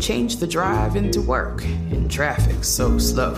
[0.00, 3.34] Change the drive into work in traffic so slow.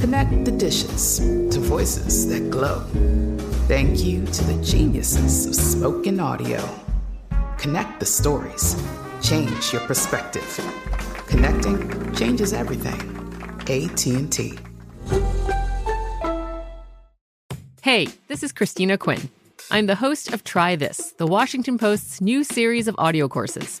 [0.00, 2.80] Connect the dishes to voices that glow.
[3.66, 6.62] Thank you to the geniuses of spoken audio.
[7.58, 8.74] Connect the stories.
[9.22, 10.60] Change your perspective.
[11.26, 13.00] Connecting changes everything.
[13.68, 14.58] AT&T.
[17.82, 19.30] Hey, this is Christina Quinn.
[19.70, 23.80] I'm the host of Try This, the Washington Post's new series of audio courses.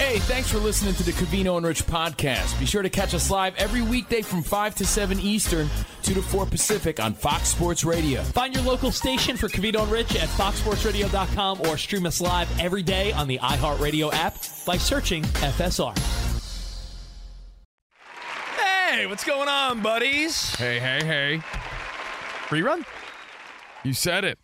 [0.00, 2.58] Hey, thanks for listening to the Covino and Rich podcast.
[2.58, 5.68] Be sure to catch us live every weekday from 5 to 7 Eastern,
[6.04, 8.22] 2 to 4 Pacific on Fox Sports Radio.
[8.22, 12.82] Find your local station for Covino and Rich at foxsportsradio.com or stream us live every
[12.82, 15.94] day on the iHeartRadio app by searching FSR.
[18.56, 20.54] Hey, what's going on, buddies?
[20.54, 21.42] Hey, hey, hey.
[22.48, 22.86] Rerun?
[23.84, 24.38] You said it.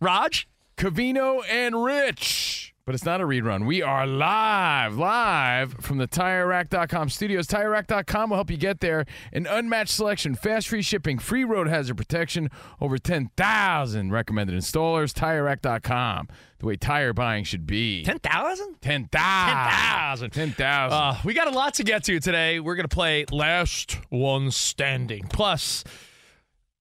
[0.00, 0.48] Raj?
[0.76, 2.55] Covino and Rich.
[2.86, 3.66] But it's not a rerun.
[3.66, 7.48] We are live, live from the TireRack.com studios.
[7.48, 9.06] TireRack.com will help you get there.
[9.32, 12.48] An unmatched selection, fast free shipping, free road hazard protection,
[12.80, 15.12] over 10,000 recommended installers.
[15.12, 16.28] TireRack.com,
[16.60, 18.04] the way tire buying should be.
[18.04, 18.80] 10,000?
[18.80, 19.10] 10,000.
[19.10, 20.30] 10,000.
[20.30, 20.96] 10,000.
[20.96, 22.60] Uh, we got a lot to get to today.
[22.60, 25.26] We're going to play Last One Standing.
[25.26, 25.82] Plus,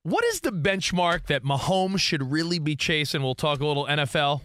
[0.03, 3.23] what is the benchmark that Mahomes should really be chasing?
[3.23, 4.41] We'll talk a little NFL.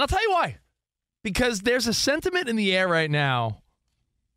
[0.00, 0.58] I'll tell you why.
[1.22, 3.62] Because there's a sentiment in the air right now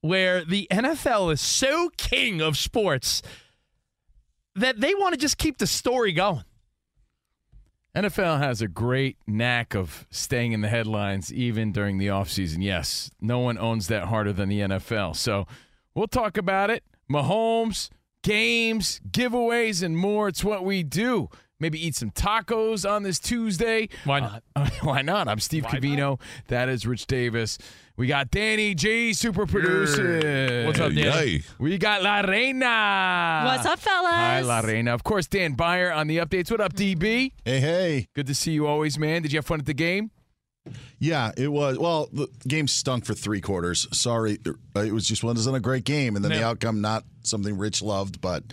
[0.01, 3.21] where the NFL is so king of sports
[4.55, 6.43] that they want to just keep the story going.
[7.95, 12.63] NFL has a great knack of staying in the headlines even during the offseason.
[12.63, 15.15] Yes, no one owns that harder than the NFL.
[15.15, 15.45] So
[15.93, 16.83] we'll talk about it.
[17.09, 17.89] Mahomes,
[18.23, 20.27] games, giveaways, and more.
[20.27, 21.29] It's what we do.
[21.63, 23.87] Maybe eat some tacos on this Tuesday.
[24.03, 24.43] Why not?
[24.53, 25.29] Uh, why not?
[25.29, 26.19] I'm Steve Covino.
[26.49, 27.57] That is Rich Davis.
[27.95, 30.65] We got Danny G, super producer.
[30.65, 31.41] What's up, Dan?
[31.59, 33.43] We got La Reina.
[33.45, 34.11] What's up, fellas?
[34.11, 34.93] Hi, La Reina.
[34.93, 36.51] Of course, Dan Beyer on the updates.
[36.51, 37.31] What up, DB?
[37.45, 38.07] Hey, hey.
[38.13, 39.21] Good to see you always, man.
[39.21, 40.11] Did you have fun at the game?
[40.99, 41.79] Yeah, it was.
[41.79, 43.87] Well, the game stunk for three quarters.
[43.97, 44.37] Sorry.
[44.75, 46.17] It was just wasn't a great game.
[46.17, 48.43] And then the outcome, not something Rich loved, but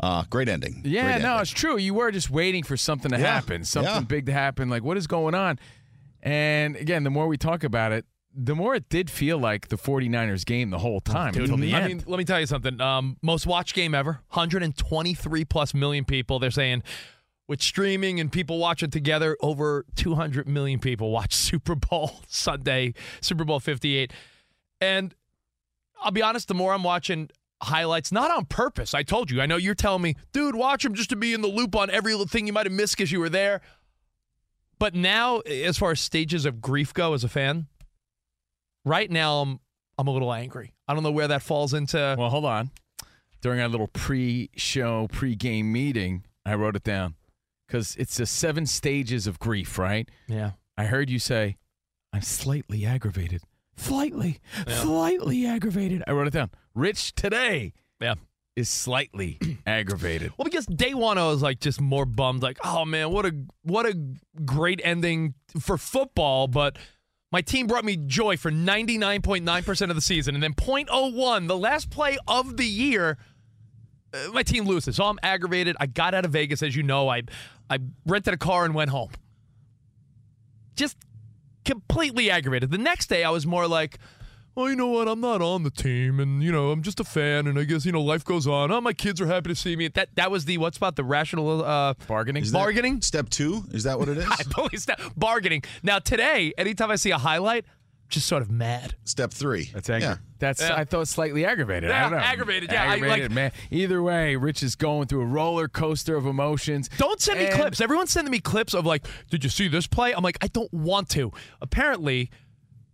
[0.00, 0.82] uh, great ending.
[0.84, 1.42] Yeah, Great no, ending.
[1.42, 1.76] it's true.
[1.78, 4.00] You were just waiting for something to Yeah, happen, something yeah.
[4.00, 4.68] big to happen.
[4.68, 5.58] Like, what is going on?
[6.22, 8.04] And again, the more we talk about it,
[8.34, 11.80] the more it did feel like the 49ers game the whole time until the I
[11.80, 11.88] end.
[11.88, 12.80] mean, let me tell you something.
[12.80, 14.20] Um, most watched game ever.
[14.30, 16.38] 123 plus million people.
[16.38, 16.82] They're saying
[17.48, 23.44] with streaming and people watching together, over 200 million people watch Super Bowl Sunday, Super
[23.44, 24.12] Bowl 58.
[24.80, 25.14] And
[26.02, 27.28] I'll be honest, the more I'm watching
[27.62, 28.94] highlights, not on purpose.
[28.94, 29.40] I told you.
[29.40, 31.90] I know you're telling me, dude, watch them just to be in the loop on
[31.90, 33.60] every little thing you might have missed because you were there.
[34.78, 37.66] But now, as far as stages of grief go as a fan,
[38.84, 39.60] right now I'm
[39.98, 40.74] I'm a little angry.
[40.88, 42.16] I don't know where that falls into.
[42.18, 42.70] well, hold on.
[43.40, 47.14] During our little pre-show, pre-game meeting, I wrote it down
[47.66, 50.08] because it's the seven stages of grief, right?
[50.28, 50.52] Yeah.
[50.76, 51.56] I heard you say,
[52.12, 53.42] "I'm slightly aggravated."
[53.76, 56.02] Slightly, slightly aggravated.
[56.06, 56.50] I wrote it down.
[56.74, 58.14] Rich today Yeah.
[58.56, 60.32] is slightly aggravated.
[60.36, 63.34] Well, because day one I was like just more bummed, like, oh man, what a
[63.62, 63.96] what a
[64.44, 66.76] great ending for football, but
[67.30, 70.34] my team brought me joy for 99.9% of the season.
[70.34, 73.16] And then 0.01, the last play of the year,
[74.12, 74.96] uh, my team loses.
[74.96, 75.74] So I'm aggravated.
[75.80, 77.08] I got out of Vegas, as you know.
[77.08, 77.22] I
[77.70, 79.10] I rented a car and went home.
[80.76, 80.98] Just
[81.64, 82.70] completely aggravated.
[82.70, 83.98] The next day, I was more like,
[84.54, 85.08] well, you know what?
[85.08, 87.84] I'm not on the team, and you know, I'm just a fan, and I guess
[87.86, 88.70] you know, life goes on.
[88.70, 89.88] Oh, my kids are happy to see me.
[89.88, 92.42] That that was the what's about the rational uh, Bargaining.
[92.42, 93.00] Is bargaining.
[93.02, 93.64] Step two?
[93.70, 94.26] Is that what it is?
[94.28, 95.62] I believe that bargaining.
[95.82, 97.64] Now today, anytime I see a highlight,
[98.08, 98.94] just sort of mad.
[99.04, 99.70] Step three.
[99.72, 100.08] That's angry.
[100.10, 100.16] Yeah.
[100.38, 100.74] That's Yeah.
[100.76, 101.90] I thought slightly aggravated.
[101.90, 102.18] I don't know.
[102.18, 103.52] aggravated, yeah, I aggravated, like- man.
[103.70, 106.90] Either way, Rich is going through a roller coaster of emotions.
[106.98, 107.80] Don't send me clips.
[107.80, 110.12] Everyone's sending me clips of like, did you see this play?
[110.12, 111.32] I'm like, I don't want to.
[111.62, 112.30] Apparently,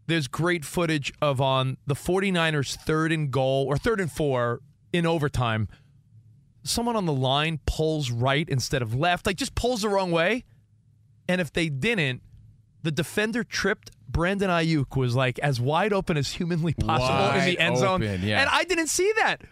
[0.08, 4.60] there's great footage of on the 49ers third and goal or third and four
[4.92, 5.68] in overtime.
[6.64, 10.44] Someone on the line pulls right instead of left, like just pulls the wrong way.
[11.28, 12.22] And if they didn't,
[12.82, 13.90] the defender tripped.
[14.08, 18.02] Brandon Aiyuk was like as wide open as humanly possible in the end zone.
[18.02, 18.40] open, yeah.
[18.40, 19.42] And I didn't see that.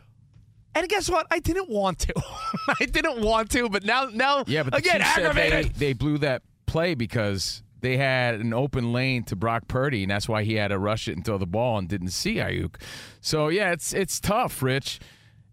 [0.74, 1.26] And guess what?
[1.30, 2.14] I didn't want to.
[2.80, 5.74] I didn't want to, but now, now, Yeah, but again, aggravated.
[5.74, 10.10] They, they blew that play because they had an open lane to Brock Purdy, and
[10.10, 12.76] that's why he had to rush it and throw the ball and didn't see Aiyuk.
[13.20, 15.00] So yeah, it's it's tough, Rich.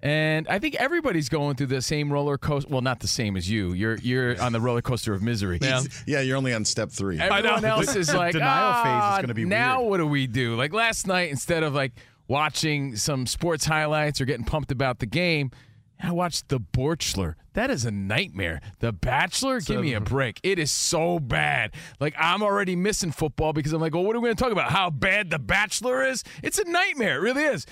[0.01, 2.69] And I think everybody's going through the same roller coaster.
[2.69, 3.71] Well, not the same as you.
[3.71, 5.59] You're you're on the roller coaster of misery.
[5.61, 5.81] Yeah.
[6.05, 7.19] Yeah, you're only on step three.
[7.19, 7.69] Everyone know.
[7.69, 10.55] else is like, Denial phase is "Ah, gonna be now weird." what do we do?
[10.55, 11.93] Like last night, instead of like
[12.27, 15.51] watching some sports highlights or getting pumped about the game,
[16.01, 17.35] I watched The Borchler.
[17.53, 18.61] That is a nightmare.
[18.79, 20.39] The Bachelor, give me a break.
[20.43, 21.71] It is so bad.
[21.99, 24.51] Like I'm already missing football because I'm like, well, what are we going to talk
[24.51, 24.71] about?
[24.71, 26.23] How bad The Bachelor is?
[26.41, 27.17] It's a nightmare.
[27.17, 27.65] It really is.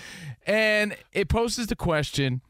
[0.46, 2.42] And it poses the question.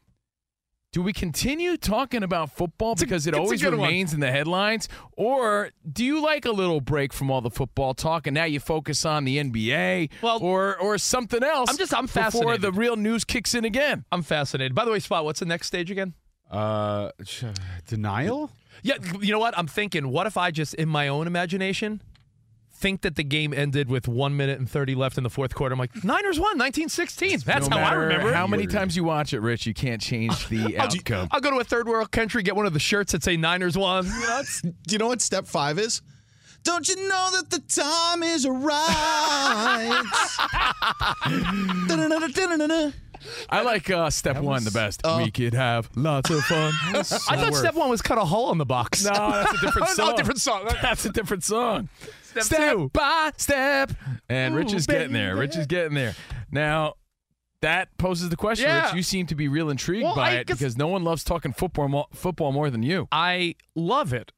[0.92, 3.80] Do we continue talking about football because it always good one.
[3.88, 4.90] remains in the headlines?
[5.16, 8.60] Or do you like a little break from all the football talk and now you
[8.60, 11.70] focus on the NBA Well, or or something else?
[11.70, 12.32] I'm just- I'm fascinated.
[12.32, 12.74] before fascinated.
[12.74, 14.04] the real news kicks in again.
[14.12, 14.74] I'm fascinated.
[14.74, 16.12] By the way, Spot, what's the next stage again?
[16.50, 17.10] Uh,
[17.86, 18.50] denial?
[18.82, 19.56] Yeah, you know what?
[19.56, 22.02] I'm thinking, what if I just, in my own imagination,
[22.82, 25.72] think that the game ended with one minute and 30 left in the fourth quarter?
[25.72, 27.40] I'm like, Niners won, 1916.
[27.46, 28.34] That's no how I remember it.
[28.34, 31.28] How many times you watch it, Rich, you can't change the I'll, outcome.
[31.30, 33.78] I'll go to a third world country, get one of the shirts that say Niners
[33.78, 34.04] won.
[34.06, 36.02] You know, Do you know what step five is?
[36.64, 40.02] Don't you know that the time is right?
[43.50, 45.02] I like uh, step one the best.
[45.18, 46.72] we could have lots of fun.
[46.94, 49.04] I thought step one was cut a hole in the box.
[49.04, 50.16] No, that's a different Oh, song.
[50.16, 50.68] different song.
[50.82, 51.88] That's a different song.
[52.40, 52.90] Step two.
[52.92, 53.92] by step.
[54.28, 55.36] And Rich Ooh, is getting there.
[55.36, 56.14] Rich is getting there.
[56.50, 56.94] Now,
[57.60, 58.86] that poses the question, Yeah.
[58.86, 58.94] Rich.
[58.94, 61.52] You seem to be real intrigued Well, by I it because no one loves talking
[61.52, 63.08] football more, football more than you.
[63.12, 64.32] I love it.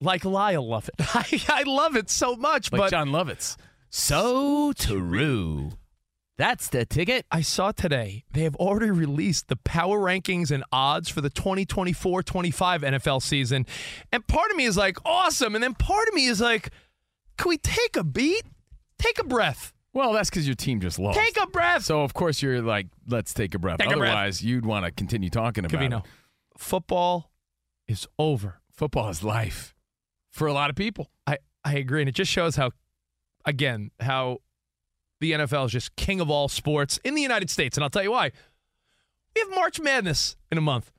[0.00, 0.94] Like Lyle Lovett.
[1.00, 3.56] I, I love it so much, Like but Jon Lovitz.
[3.88, 5.70] So true.
[6.38, 7.24] That's the ticket.
[7.30, 12.22] I saw today they have already released the power rankings and odds for the 2024
[12.22, 13.64] 25 NFL season.
[14.12, 15.54] And part of me is like, awesome.
[15.54, 16.70] And then part of me is like,
[17.36, 18.44] can we take a beat?
[18.98, 19.72] Take a breath.
[19.92, 21.18] Well, that's because your team just lost.
[21.18, 21.84] Take a breath.
[21.84, 23.78] so, of course, you're like, let's take a breath.
[23.78, 24.10] Take a breath.
[24.10, 26.02] Otherwise, you'd want to continue talking about it.
[26.58, 27.30] football
[27.88, 28.60] is over.
[28.70, 29.74] Football is life
[30.30, 31.10] for a lot of people.
[31.26, 32.02] I, I agree.
[32.02, 32.72] And it just shows how,
[33.46, 34.38] again, how
[35.20, 37.76] the NFL is just king of all sports in the United States.
[37.78, 38.32] And I'll tell you why.
[39.34, 40.92] We have March Madness in a month.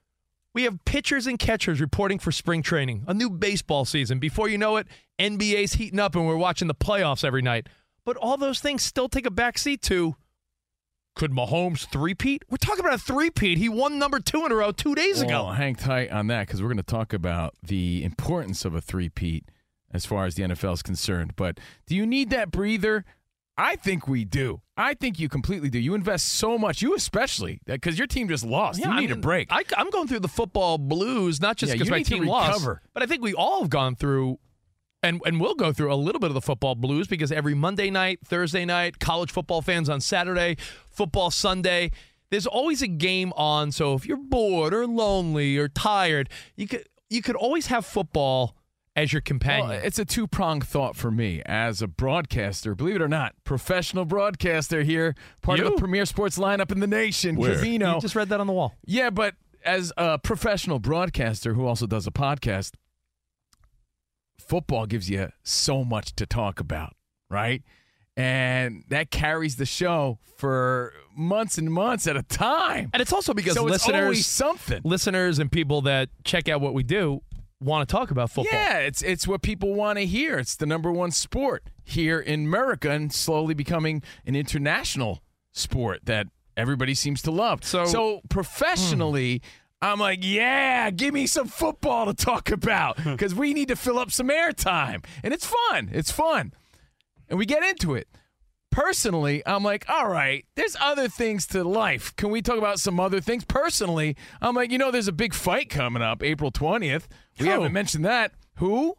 [0.58, 4.18] We have pitchers and catchers reporting for spring training, a new baseball season.
[4.18, 4.88] Before you know it,
[5.20, 7.68] NBA's heating up and we're watching the playoffs every night.
[8.04, 10.16] But all those things still take a backseat to
[11.16, 12.46] could Mahomes three-peat?
[12.50, 13.60] We're talking about a three-peat.
[13.60, 15.52] He won number two in a row two days Well, ago.
[15.52, 19.46] hang tight on that because we're going to talk about the importance of a three-peat
[19.94, 21.36] as far as the NFL is concerned.
[21.36, 23.06] But do you need that breather?
[23.58, 24.62] I think we do.
[24.76, 25.80] I think you completely do.
[25.80, 28.80] You invest so much, you especially, because your team just lost.
[28.80, 29.48] Yeah, you I need a break.
[29.52, 32.68] I, am going through the football blues, not just Yeah, because you my team lost,
[32.94, 34.38] but I think we all have gone through,
[35.02, 37.90] and and we'll go through a little bit of the football blues because every Monday
[37.90, 40.58] night, Thursday night, college football fans on Saturday,
[40.92, 41.92] football Sunday.
[42.30, 46.86] There's always a game on, so if you're bored or lonely or tired, you could
[47.10, 48.57] you could always have football
[48.98, 49.70] as your companion.
[49.70, 52.74] Well, it's a two pronged thought for me as a broadcaster.
[52.74, 56.88] Believe it or not, professional broadcaster here, part of the premier sports lineup in the
[56.88, 57.56] nation, Where?
[57.56, 57.96] Covino.
[57.96, 58.74] you just read that on the wall.
[58.86, 62.72] Yeah, but as a professional broadcaster who also does a podcast,
[64.40, 66.96] football gives you so much to talk about,
[67.30, 67.62] right?
[68.16, 72.90] And that carries the show for months and months at a time.
[72.94, 74.82] And it's also because so it's listeners always something.
[74.84, 77.22] listeners and people that check out what we do
[77.60, 78.54] want to talk about football.
[78.54, 80.38] Yeah, it's it's what people want to hear.
[80.38, 85.22] It's the number one sport here in America and slowly becoming an international
[85.54, 87.64] sport that everybody seems to love.
[87.64, 89.42] So- so professionally,
[89.82, 94.00] I'm like, yeah, give me some football to talk about because we need to fill
[94.00, 95.04] up some airtime.
[95.24, 95.90] And it's fun.
[95.94, 96.54] It's fun.
[97.30, 98.08] And we get into it.
[98.78, 102.16] Personally, I'm like, all right, there's other things to life.
[102.16, 103.44] Can we talk about some other things?
[103.44, 107.08] Personally, I'm like, you know, there's a big fight coming up April 20th.
[107.40, 107.52] We Who?
[107.52, 108.34] haven't mentioned that.
[108.58, 108.94] Who?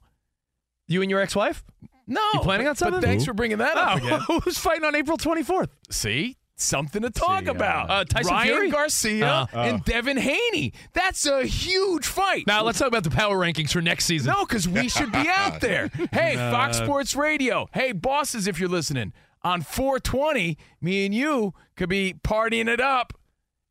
[0.88, 1.62] You and your ex-wife?
[2.08, 2.20] No.
[2.34, 3.00] You planning but- on something?
[3.00, 4.20] But thanks for bringing that up again.
[4.28, 5.68] Oh, who's fighting on April 24th?
[5.92, 6.36] See?
[6.56, 7.88] Something to talk See, uh, about.
[7.88, 8.70] Uh, Tyson Ryan Fury?
[8.72, 9.58] Garcia Uh.
[9.58, 10.72] and Devin Haney.
[10.92, 12.48] That's a huge fight.
[12.48, 14.32] Now let's talk about the power rankings for next season.
[14.32, 15.88] No, because we should be out there.
[16.10, 17.68] Hey, Fox Sports Radio.
[17.72, 19.12] Hey, bosses, if you're listening,
[19.48, 23.12] on 420, me and you could be partying it up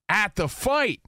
[0.09, 1.01] at the fight.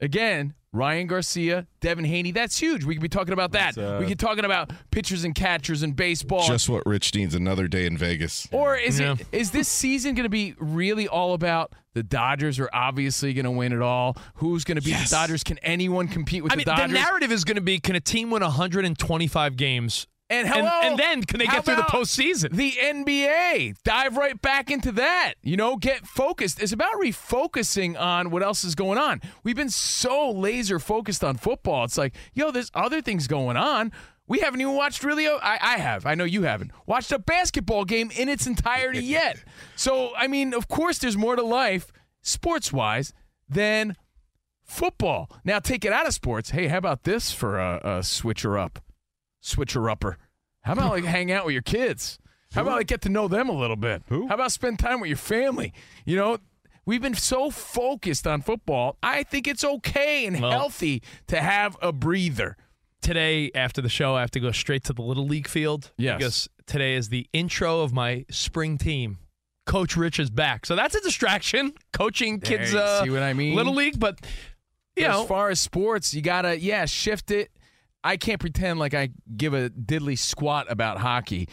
[0.00, 2.30] Again, Ryan Garcia, Devin Haney.
[2.32, 2.84] That's huge.
[2.84, 3.76] We could be talking about that.
[3.78, 6.46] Uh, we could be talking about pitchers and catchers and baseball.
[6.46, 8.46] Just what Rich needs another day in Vegas.
[8.52, 9.12] Or is Yeah.
[9.18, 13.44] it is this season going to be really all about the Dodgers are obviously going
[13.44, 14.16] to win it all?
[14.36, 15.10] Who's going to beat Yes.
[15.10, 15.44] the Dodgers?
[15.44, 16.88] Can anyone compete with I the mean, Dodgers?
[16.88, 20.06] the narrative is going to be: Can a team win 125 games?
[20.30, 22.50] And hello, and then can they get through the postseason?
[22.50, 25.34] The NBA dive right back into that.
[25.42, 26.62] You know, get focused.
[26.62, 29.20] It's about refocusing on what else is going on.
[29.42, 31.84] We've been so laser focused on football.
[31.84, 33.92] It's like, yo, there's other things going on.
[34.26, 35.28] We haven't even watched really.
[35.28, 36.06] I, I have.
[36.06, 39.42] I know you haven't watched a basketball game in its entirety yet.
[39.76, 43.12] So I mean, of course, there's more to life, sports wise,
[43.48, 43.96] than
[44.62, 45.30] football.
[45.44, 46.50] Now take it out of sports.
[46.50, 48.78] Hey, how about this for a, a switcher up,
[49.44, 50.16] switcher upper?
[50.62, 52.18] How about like hang out with your kids?
[52.52, 54.02] How about like get to know them a little bit?
[54.08, 54.28] Who?
[54.28, 55.72] How about spend time with your family?
[56.06, 56.38] You know,
[56.86, 58.96] we've been so focused on football.
[59.02, 62.56] I think it's okay and Well- healthy to have a breather.
[63.02, 65.92] Today, after the show, I have to go straight to the little league field.
[65.98, 66.16] Yes.
[66.16, 69.18] because today is the intro of my spring team.
[69.66, 71.74] Coach Rich is back, so that's a distraction.
[71.92, 73.54] Coaching There, kids, you uh, see what I mean?
[73.56, 74.20] Little league, but
[74.96, 77.50] you as know, far as sports, you gotta yeah shift it.
[78.04, 81.48] I can't pretend like I give a diddly squat about hockey.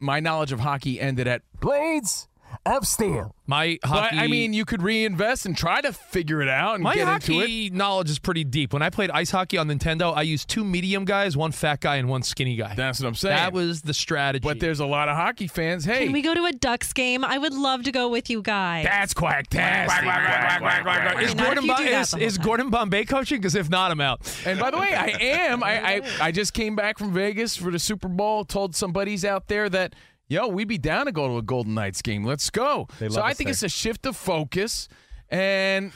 [0.00, 2.28] My knowledge of hockey ended at blades
[2.64, 3.34] of steel.
[3.46, 4.14] my But.
[4.14, 7.32] I mean, you could reinvest and try to figure it out and My get into
[7.32, 7.40] it.
[7.40, 8.72] hockey knowledge is pretty deep.
[8.72, 11.96] When I played ice hockey on Nintendo, I used two medium guys, one fat guy,
[11.96, 12.74] and one skinny guy.
[12.76, 13.36] That's what I'm saying.
[13.36, 14.42] that was the strategy.
[14.46, 15.84] But there's a lot of hockey fans.
[15.84, 17.24] Hey, Can we go to a Ducks game?
[17.24, 18.84] I would love to go with you guys.
[18.84, 19.86] that's quacktastic.
[19.86, 22.14] Quack, quack, quack, quack, quack, is mean, not Gordon, if you Bo- do that is,
[22.14, 22.38] is.
[22.38, 23.38] Gordon Bombay coaching?
[23.38, 24.20] Because if not, I'm out.
[24.46, 25.62] And by the way, I am.
[25.64, 28.44] I, I I just came back from Vegas for the Super Bowl.
[28.44, 29.94] Told some buddies out there that
[30.32, 32.24] yo, we'd be down to go to a Golden Knights game.
[32.24, 32.88] Let's go.
[33.10, 33.52] So I think there.
[33.52, 34.88] it's a shift of focus,
[35.28, 35.92] and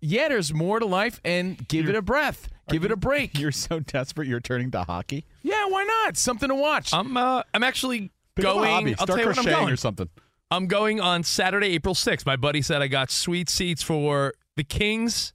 [0.00, 1.20] yeah, there's more to life.
[1.24, 2.48] And give it a breath.
[2.68, 3.38] Give it a break.
[3.38, 4.28] You're so desperate.
[4.28, 5.24] You're turning to hockey.
[5.42, 6.16] Yeah, why not?
[6.16, 6.94] Something to watch.
[6.94, 8.70] I'm uh, I'm actually Pick going.
[8.70, 8.94] hobby.
[8.98, 9.72] I'll Start tell you what I'm going.
[9.72, 10.08] or something.
[10.48, 12.24] I'm going on Saturday, April 6th.
[12.24, 15.32] My buddy said I got sweet seats for the Kings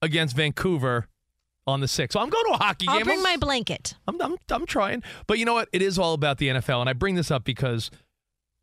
[0.00, 1.06] against Vancouver
[1.66, 2.12] on the 6th.
[2.12, 3.04] So I'm going to a hockey I'll game.
[3.04, 3.94] bring I'm- my blanket.
[4.08, 5.02] I'm, I'm, I'm trying.
[5.26, 5.68] But you know what?
[5.72, 6.80] It is all about the NFL.
[6.80, 7.90] And I bring this up because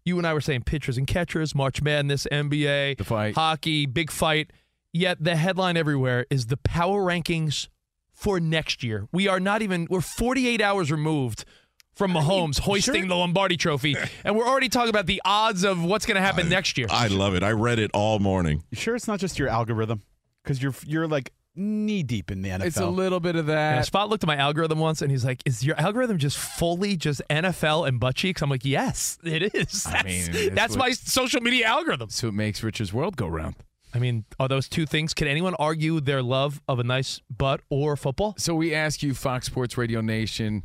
[0.05, 3.35] you and I were saying pitchers and catchers, March Madness, NBA, The fight.
[3.35, 4.51] hockey, big fight.
[4.91, 7.67] Yet the headline everywhere is the power rankings
[8.11, 9.07] for next year.
[9.11, 11.45] We are not even, we're 48 hours removed
[11.93, 13.95] from Mahomes hoisting the Lombardi trophy.
[14.25, 16.87] and we're already talking about the odds of what's going to happen next year.
[16.89, 17.43] I love it.
[17.43, 18.63] I read it all morning.
[18.71, 20.01] You sure it's not just your algorithm?
[20.43, 22.65] Because you're you're like knee deep in the NFL.
[22.65, 23.85] it's a little bit of And that.
[23.85, 27.21] Spot looked at my algorithm once and he's like, Is your algorithm just fully just
[27.29, 28.41] NFL and butt cheeks?
[28.41, 29.85] I'm like, Yes, it is.
[29.85, 32.07] I That's, mean, that's what- my social media algorithm.
[32.07, 33.55] That's what makes Rich's world go round.
[33.93, 35.13] I mean, are those two things?
[35.15, 38.35] Can anyone argue their love of a nice butt or football?
[38.37, 40.63] So we ask you, Fox Sports Radio Nation,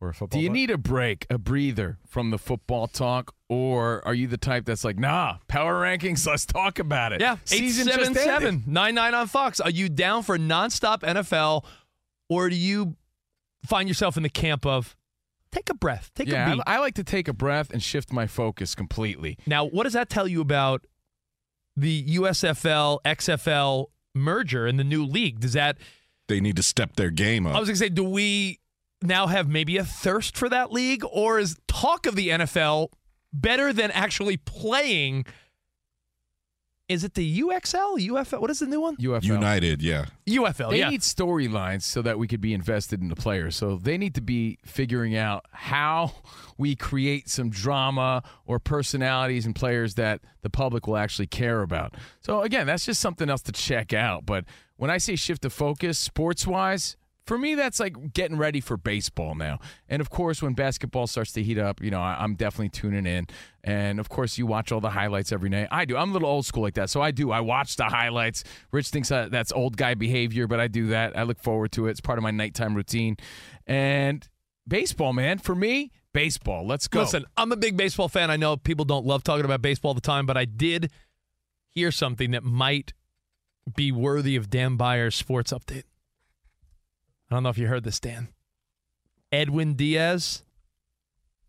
[0.00, 0.38] We're a football.
[0.38, 0.54] Do you butt.
[0.54, 4.82] need a break, a breather from the football talk, or are you the type that's
[4.82, 7.20] like, nah, power rankings, let's talk about it?
[7.20, 8.68] Yeah, season just 877 ended.
[8.68, 9.60] 99 on Fox.
[9.60, 11.64] Are you down for nonstop NFL
[12.30, 12.96] or do you
[13.66, 14.96] find yourself in the camp of
[15.52, 16.62] take a breath, take a beat?
[16.66, 19.36] I, I like to take a breath and shift my focus completely.
[19.46, 20.86] Now, what does that tell you about
[21.76, 25.40] the USFL XFL merger and the new league?
[25.40, 25.76] Does that
[26.28, 27.54] They need to step their game up.
[27.54, 28.59] I was going to say do we
[29.02, 32.88] now have maybe a thirst for that league or is talk of the NFL
[33.32, 35.24] better than actually playing
[36.88, 38.40] Is it the UXL, UFL?
[38.40, 38.96] What is the new one?
[38.96, 39.22] UFL.
[39.22, 40.06] United, yeah.
[40.28, 40.90] UFL, They yeah.
[40.90, 43.54] need storylines so that we could be invested in the players.
[43.54, 46.12] So they need to be figuring out how
[46.58, 51.94] we create some drama or personalities and players that the public will actually care about.
[52.22, 54.26] So again, that's just something else to check out.
[54.26, 54.44] But
[54.76, 56.96] when I say shift of focus, sports wise,
[57.30, 59.60] For me, that's like getting ready for baseball now.
[59.88, 63.06] And of course, when basketball starts to heat up, you know, I, I'm definitely tuning
[63.06, 63.28] in.
[63.62, 65.68] And of course, you watch all the highlights every night.
[65.70, 65.96] I do.
[65.96, 67.30] I'm a little old school like that, so I do.
[67.30, 68.42] I watch the highlights.
[68.72, 71.16] Rich thinks that that's old guy behavior, but I do that.
[71.16, 71.92] I look forward to it.
[71.92, 73.16] It's part of my nighttime routine.
[73.64, 74.28] And
[74.66, 76.66] baseball, man, for me, baseball.
[76.66, 77.02] Let's go.
[77.02, 78.32] Listen, I'm a big baseball fan.
[78.32, 80.90] I know people don't love talking about baseball all the time, but I did
[81.68, 82.92] hear something that might
[83.76, 85.84] be worthy of Dan Beyer's sports update.
[87.30, 88.28] I don't know if you heard this, Dan.
[89.30, 90.42] Edwin Diaz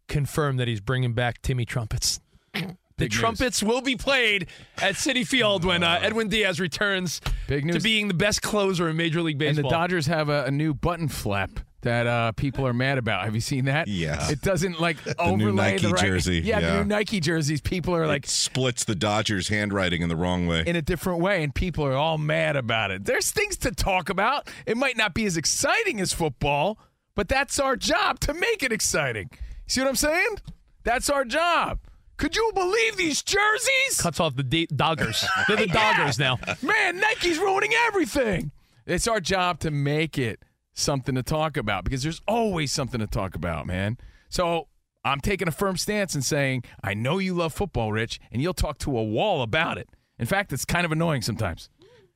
[0.08, 2.20] confirmed that he's bringing back Timmy trumpets.
[2.98, 3.20] The Big news.
[3.20, 4.48] trumpets will be played
[4.78, 8.96] at Citi Field when uh, Edwin Diaz returns Big to being the best closer in
[8.96, 9.58] Major League Baseball.
[9.58, 11.50] And the Dodgers have a, a new button flap
[11.82, 13.26] that uh, people are mad about.
[13.26, 13.88] Have you seen that?
[13.88, 14.30] Yeah.
[14.30, 16.02] It doesn't like new overlay Nike the right.
[16.06, 17.62] jersey, Yeah, the new Nike jerseys.
[17.62, 20.64] People are like it splits the Dodgers' handwriting in the wrong way.
[20.66, 23.06] in a different way, and people are all mad about it.
[23.06, 24.50] There's things to talk about.
[24.66, 26.78] It might not be as exciting as football,
[27.16, 29.30] but that's our job to make it exciting.
[29.68, 30.36] See what I'm saying?
[30.84, 31.80] That's our job.
[32.18, 34.00] Could you believe these jerseys?
[34.00, 35.26] Cuts off the D- Doggers.
[35.48, 35.94] They're the Yeah.
[35.96, 36.38] Doggers now.
[36.62, 38.52] Man, Nike's ruining everything.
[38.86, 40.44] It's our job to make it
[40.74, 43.98] something to talk about because there's always something to talk about, man.
[44.30, 44.68] So
[45.04, 48.54] I'm taking a firm stance and saying, I know you love football, Rich, and you'll
[48.54, 49.90] talk to a wall about it.
[50.20, 51.70] In fact, it's kind of annoying sometimes.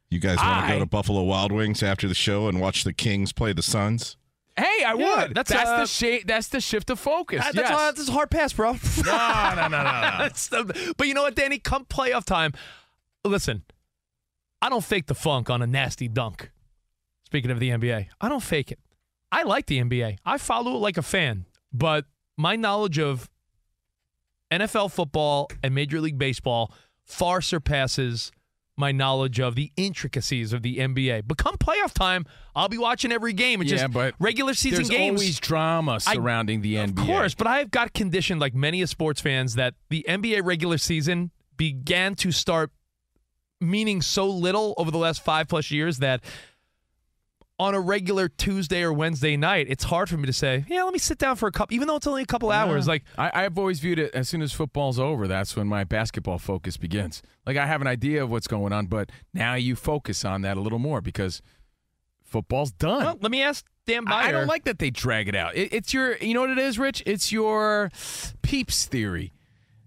[0.09, 2.93] You guys want to go to Buffalo Wild Wings after the show and watch the
[2.93, 4.17] Kings play the Suns?
[4.55, 5.35] Hey, I Yeah, would.
[5.35, 7.43] that's, That's, uh, the sh- That's the shift of focus.
[7.43, 7.67] That- yes.
[7.67, 8.71] that's, all, that's a hard pass, bro.
[9.05, 9.11] no,
[9.55, 9.83] no, no, no, no.
[10.19, 11.57] That's the- but you know what, Danny?
[11.59, 12.53] Come playoff time.
[13.25, 13.63] Listen,
[14.61, 16.51] I don't fake the funk on a nasty dunk.
[17.25, 18.79] Speaking of the NBA, I don't fake it.
[19.31, 20.17] I like the NBA.
[20.25, 22.05] I follow it like a fan, but
[22.37, 23.29] my knowledge of
[24.51, 26.71] NFL football and Major League Baseball
[27.03, 28.31] far surpasses
[28.77, 31.23] my knowledge of the intricacies of the NBA.
[31.25, 33.61] But come playoff time, I'll be watching every game.
[33.61, 35.19] It's Yeah, just but regular season There's games.
[35.19, 36.99] There's always drama I- surrounding the NBA.
[37.01, 40.77] Of course, but I've got conditioned like many of sports fans that the NBA regular
[40.77, 42.71] season began to start
[43.61, 46.21] meaning so little over the last five plus years that
[47.57, 50.91] on a regular Tuesday or Wednesday night, it's hard for me to say, yeah, let
[50.91, 52.87] me sit down for a couple, even though it's only a couple hours.
[52.87, 56.37] Like, I, I've always viewed it as soon as football's over, that's when my basketball
[56.37, 57.21] focus begins.
[57.45, 60.57] Like I have an idea of what's going on, but now you focus on that
[60.57, 61.41] a little more because
[62.23, 63.03] football's done.
[63.03, 64.15] well, let me ask Dan Beyer.
[64.15, 65.55] I I don't like that they drag it out.
[65.55, 67.03] It, it's your, you know what it is, Rich?
[67.05, 67.91] It's your
[68.41, 69.31] peeps theory.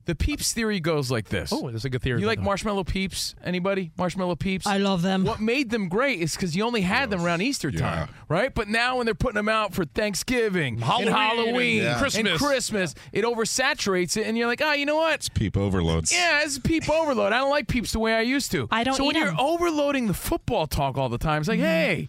[0.08, 1.52] The peeps theory goes like this.
[1.52, 2.22] Oh, there's a good theory.
[2.22, 3.34] You like marshmallow peeps?
[3.44, 3.92] Anybody?
[3.98, 4.66] Marshmallow peeps?
[4.66, 5.26] I love them.
[5.26, 8.54] What made them great is because you only had them around Easter time, right?
[8.54, 12.38] But now when they're putting them out for Thanksgiving, Halloween and Halloween, and and Christmas.
[12.38, 15.16] Christmas, it oversaturates it, and you're like, oh, you know what?
[15.16, 16.10] It's peep overloads.
[16.10, 17.34] Yeah, it's peep overload.
[17.34, 18.66] I don't like peeps the way I used to.
[18.70, 21.58] I don't So when eat you're overloading the football talk all the time, it's like,
[21.58, 21.66] mm-hmm.
[21.66, 22.08] hey.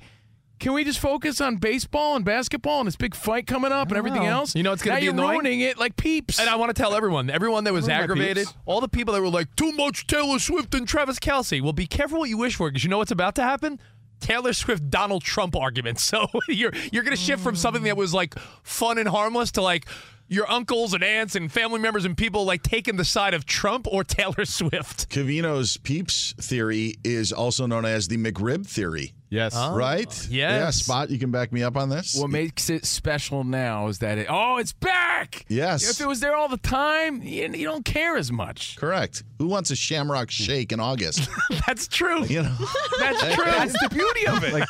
[0.60, 3.98] Can we just focus on baseball and basketball and this big fight coming up and
[3.98, 4.30] everything know.
[4.30, 4.56] else?
[4.56, 5.32] You know it's gonna now be you're annoying?
[5.40, 6.38] ruining it like peeps.
[6.40, 8.58] And I want to tell everyone, everyone that was Where my aggravated, peeps?
[8.66, 11.62] all the people that were like, too much Taylor Swift and Travis Kelce.
[11.62, 13.80] Well, be careful what you wish for because you know what's about to happen?
[14.20, 15.98] Taylor Swift Donald Trump argument.
[16.10, 19.86] So you're you're gonna shift from something that was like fun and harmless to like
[20.28, 23.88] your uncles and aunts and family members and people like taking the side of Trump
[23.90, 25.10] or Taylor Swift.
[25.10, 29.14] Covino's peeps theory is also known as the McRib theory.
[29.30, 29.54] Yes.
[29.56, 30.08] Oh, right?
[30.08, 30.30] Yes.
[30.30, 30.70] Yeah.
[30.72, 32.16] Spot, you can back me up on this.
[32.16, 35.46] What makes it special now is that it, oh, it's back.
[35.48, 35.90] Yes.
[35.90, 38.76] If it was there all the time, you, you don't care as much.
[38.78, 39.24] Correct.
[39.38, 41.30] Who wants a shamrock shake in August?
[41.68, 42.26] That's true.
[42.26, 42.56] you know,
[43.00, 43.46] That's true.
[43.46, 44.54] That's the beauty of it.
[44.54, 44.68] Like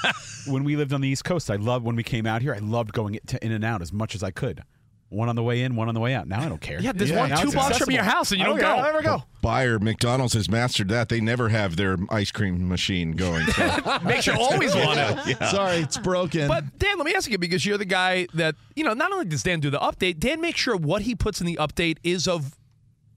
[0.47, 2.53] when we lived on the East Coast, I loved when we came out here.
[2.53, 4.63] I loved going to In and Out as much as I could.
[5.09, 6.27] One on the way in, one on the way out.
[6.27, 6.79] Now I don't care.
[6.79, 8.75] yeah, there's Yeah, one now two blocks from your house and you don't, don't go.
[8.75, 8.85] care.
[8.85, 9.23] I never go.
[9.41, 11.09] Buyer McDonald's has mastered that.
[11.09, 13.47] They never have their ice cream machine going.
[13.47, 13.97] So.
[14.03, 15.47] Makes you always want to.
[15.49, 16.47] sorry, it's broken.
[16.47, 18.93] But Dan, let me ask you because you're the guy that you know.
[18.93, 21.55] Not only does Dan do the update, Dan makes sure what he puts in the
[21.55, 22.55] update is of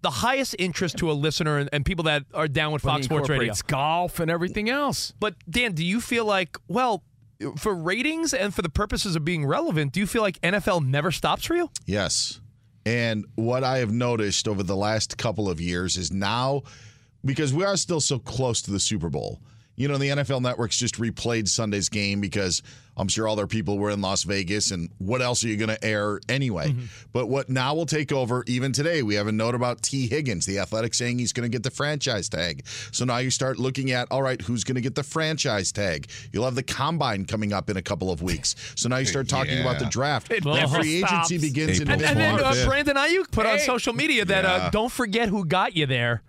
[0.01, 3.05] the highest interest to a listener and, and people that are down with When Fox
[3.05, 3.43] Sports Radio.
[3.43, 5.13] incorporates golf and everything else.
[5.21, 7.03] But Dan, do you feel like well?
[7.57, 11.11] For ratings and for the purposes of being relevant, do you feel like NFL never
[11.11, 11.71] stops for you?
[11.87, 12.41] Yes.
[12.85, 16.63] And what I have noticed over the last couple of years is now,
[17.25, 19.41] because we are still so close to the Super Bowl,
[19.77, 22.63] you know, the NFL networks just replayed Sunday's game because
[22.97, 25.71] I'm sure all their people were in Las Vegas and what else are you going
[25.71, 26.75] to air anyway?
[27.13, 30.45] But what now will take over, even today, we have a note about Tee Higgins,
[30.47, 32.67] the athletic saying he's going to get the franchise tag.
[32.91, 36.09] So now you start looking at, all right, who's going to get the franchise tag?
[36.33, 38.55] You'll have the combine coming up in a couple of weeks.
[38.77, 40.31] So now you start talking about the draft.
[40.31, 41.43] It And never free agency stops.
[41.43, 44.93] begins in April And then uh, Brandon Aiyuk put on social media that uh, don't
[44.93, 46.23] forget who got you there.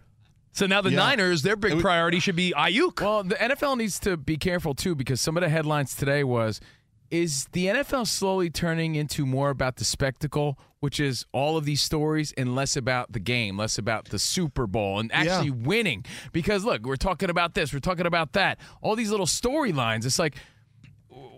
[0.54, 0.98] So now the Yeah.
[1.00, 3.02] Niners, their big priority should be Aiyuk.
[3.02, 6.62] Well, the NFL needs to be careful too because some of the headlines today was
[7.10, 11.80] is the NFL slowly turning into more about the spectacle, which is all of these
[11.82, 16.04] stories, and less about the game, less about the Super Bowl and actually winning.
[16.32, 20.06] Because look, we're talking about this, we're talking about that, all these little storylines.
[20.06, 20.36] It's like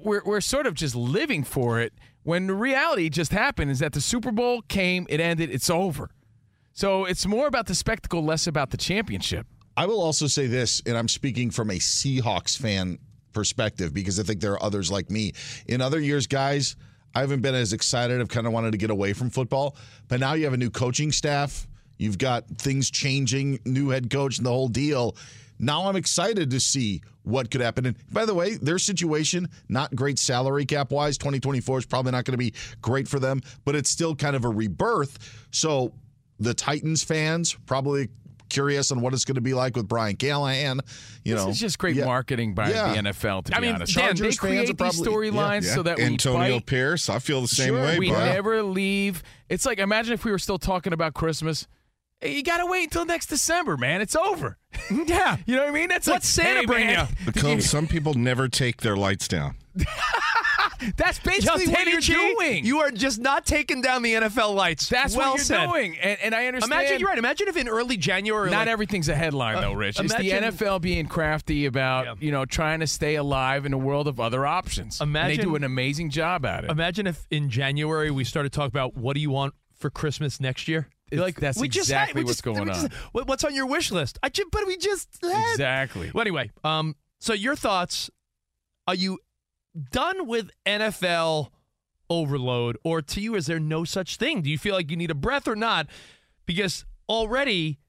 [0.03, 1.93] we're we're sort of just living for it.
[2.23, 6.09] When the reality just happened is that the Super Bowl came, it ended, it's over.
[6.75, 9.47] So it's more about the spectacle, less about the championship.
[9.77, 12.99] I will also say this, and I'm speaking from a Seahawks fan
[13.31, 15.31] perspective because I think there are others like me.
[15.67, 16.75] In other years, guys,
[17.15, 18.19] I haven't been as excited.
[18.19, 19.77] I've kind of wanted to get away from football,
[20.09, 21.65] but now you have a new coaching staff.
[21.97, 25.15] You've got things changing, new head coach, and the whole deal.
[25.57, 27.85] Now I'm excited to see what could happen.
[27.85, 31.17] And by the way, their situation, not great salary cap wise.
[31.17, 34.43] 2024 is probably not going to be great for them, but it's still kind of
[34.43, 35.47] a rebirth.
[35.51, 35.93] So
[36.39, 38.09] the Titans fans probably
[38.49, 40.79] curious on what it's going to be like with Brian Callahan.
[41.23, 42.05] You this know, is just great Yeah.
[42.05, 42.91] marketing by Yeah.
[42.93, 43.41] the NFL.
[43.45, 45.73] To I be mean, honest, Dan, they Chargers fans create are these probably- storylines Yeah.
[45.75, 46.65] so that Antonio we fight.
[46.67, 47.99] Pierce, I feel the same Sure, way.
[47.99, 48.19] we bro.
[48.23, 49.23] never leave.
[49.49, 51.67] It's like imagine if we were still talking about Christmas.
[52.23, 54.01] You gotta wait until next December, man.
[54.01, 54.57] It's over.
[54.91, 55.37] Yeah.
[55.47, 55.89] You know what I mean?
[55.89, 57.25] That's What's like, Santa hey, bring man, you?
[57.33, 59.55] Because some people never take their lights down.
[60.97, 62.65] That's basically Yo, what you're G, doing.
[62.65, 64.87] You are just not taking down the NFL lights.
[64.89, 65.67] That's well what you're said.
[65.67, 66.71] doing, and, and I understand.
[66.73, 67.17] Imagine you're right.
[67.17, 69.99] Imagine if in early January, Not like, everything's a headline, though, Uh, Rich.
[69.99, 72.13] It's the NFL being crafty about Yeah.
[72.19, 75.01] you know trying to stay alive in a world of other options.
[75.01, 76.69] and they do an amazing job at it.
[76.71, 80.67] Imagine if in January we started talking about what do you want for Christmas next
[80.67, 80.87] year?
[81.11, 83.23] It's- Like that's we just had- exactly we what's just- going we just- on.
[83.25, 84.17] what's on your wish list?
[84.23, 86.09] I just, but we just had- exactly.
[86.13, 88.09] Well, anyway, um, so your thoughts?
[88.87, 89.19] Are you
[89.91, 91.49] done with NFL
[92.09, 94.41] overload, or to you, is there no such thing?
[94.41, 95.87] Do you feel like you need a breath or not?
[96.45, 97.79] Because already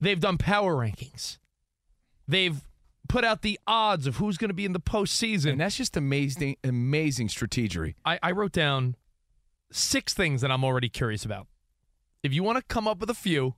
[0.00, 1.38] they've done power rankings.
[2.26, 2.60] They've
[3.08, 5.52] put out the odds of who's going to be in the postseason.
[5.52, 7.94] And that's just amazing, amazing strategery.
[8.04, 8.96] I, I wrote down
[9.72, 11.46] six things that I'm already curious about.
[12.22, 13.54] If you want to come up with a few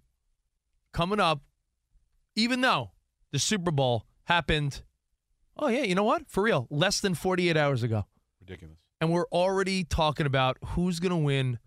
[0.93, 1.41] coming up,
[2.37, 2.93] even though
[3.33, 4.83] the Super Bowl happened,
[5.61, 6.29] oh, yeah, you know what?
[6.29, 8.07] For real, less than 48 hours ago.
[8.41, 8.79] Ridiculous.
[9.01, 11.59] And we're already talking about who's going to win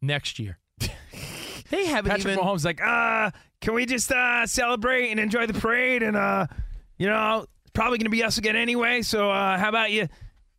[0.00, 0.58] next year.
[1.70, 2.44] they haven't Patrick even.
[2.44, 6.02] Mahomes like, uh, can we just uh, celebrate and enjoy the parade?
[6.02, 6.46] And uh,
[6.98, 9.02] you know, it's probably going to be us again anyway.
[9.02, 10.08] So uh, how about you?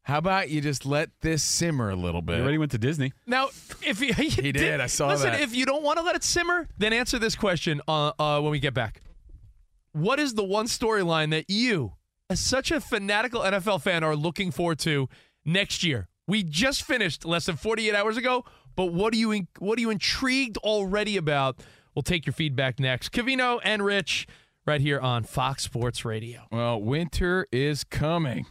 [0.04, 2.36] How about you just let this simmer a little bit?
[2.36, 3.14] He already went to Disney.
[3.26, 3.48] Now,
[3.82, 5.42] if you, He did, I saw listen, that.
[5.42, 8.52] if you don't want to let it simmer, then answer this question uh, uh, when
[8.52, 9.02] we get back.
[9.94, 12.03] What is the one storyline that you, as
[12.34, 15.10] such a fanatical NFL fan, are looking forward to
[15.46, 16.08] next year?
[16.28, 19.90] We just finished less than 48 hours ago, but what are you what are you
[19.90, 21.60] intrigued already about?
[21.96, 23.12] We'll take your feedback next.
[23.12, 24.28] Covino and Rich,
[24.66, 26.42] right here on Fox Sports Radio.
[26.52, 28.46] Well, winter is coming.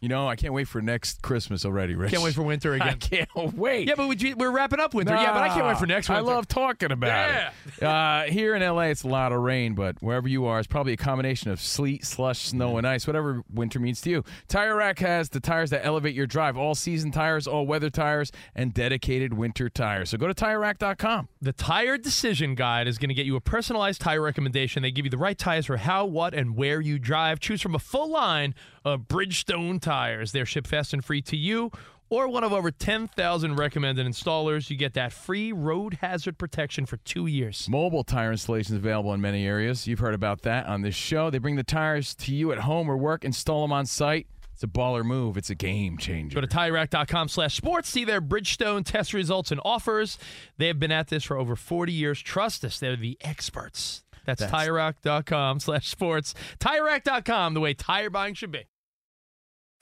[0.00, 2.10] You know, I can't wait for next Christmas already, Rich.
[2.10, 2.88] Can't wait for winter again.
[2.88, 3.86] I can't wait.
[3.86, 5.12] Yeah, but we, we're wrapping up winter.
[5.12, 6.22] yeah, but I can't wait for next winter.
[6.22, 7.82] I love talking about it.
[7.82, 10.94] Uh, here in LA, it's a lot of rain, but wherever you are, it's probably
[10.94, 14.24] a combination of sleet, slush, snow, and ice, whatever winter means to you.
[14.48, 18.32] Tire Rack has the tires that elevate your drive all season tires, all weather tires,
[18.54, 20.08] and dedicated winter tires.
[20.08, 21.28] So go to tirerack.com.
[21.42, 24.82] The Tire Decision Guide is going to get you a personalized tire recommendation.
[24.82, 27.38] They give you the right tires for how, what, and where you drive.
[27.38, 30.32] Choose from a full line of Bridgestone tires.
[30.32, 31.70] They're shipped fast and free to you
[32.10, 34.68] or one of over 10,000 recommended installers.
[34.68, 37.68] You get that free road hazard protection for two years.
[37.70, 39.86] Mobile tire installations available in many areas.
[39.86, 41.30] You've heard about that on this show.
[41.30, 44.26] They bring the tires to you at home or work, install them on site.
[44.52, 45.38] It's a baller move.
[45.38, 46.34] It's a game changer.
[46.34, 47.88] Go to TireRack.com slash sports.
[47.88, 50.18] See their Bridgestone test results and offers.
[50.58, 52.20] They have been at this for over 40 years.
[52.20, 52.78] Trust us.
[52.78, 54.02] They're the experts.
[54.26, 56.34] That's, That's- TireRack.com slash sports.
[56.58, 58.64] TireRack.com, the way tire buying should be.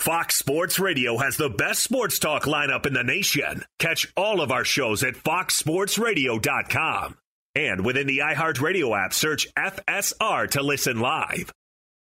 [0.00, 3.64] Fox Sports Radio has the best sports talk lineup in the nation.
[3.80, 7.16] Catch all of our shows at foxsportsradio.com.
[7.54, 11.50] And within the iHeartRadio app, search FSR to listen live.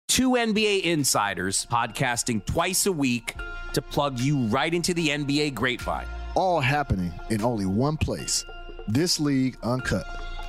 [0.08, 3.34] Two NBA insiders podcasting twice a week
[3.72, 6.06] to plug you right into the NBA grapevine.
[6.36, 8.44] all happening in only one place.
[8.88, 10.06] This League Uncut,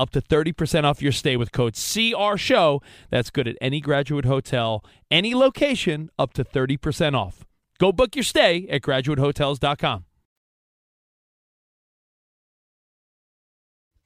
[0.00, 2.80] up to 30% off your stay with code CR Show.
[3.10, 7.44] That's good at any graduate hotel, any location, up to 30% off.
[7.78, 10.04] Go book your stay at graduatehotels.com.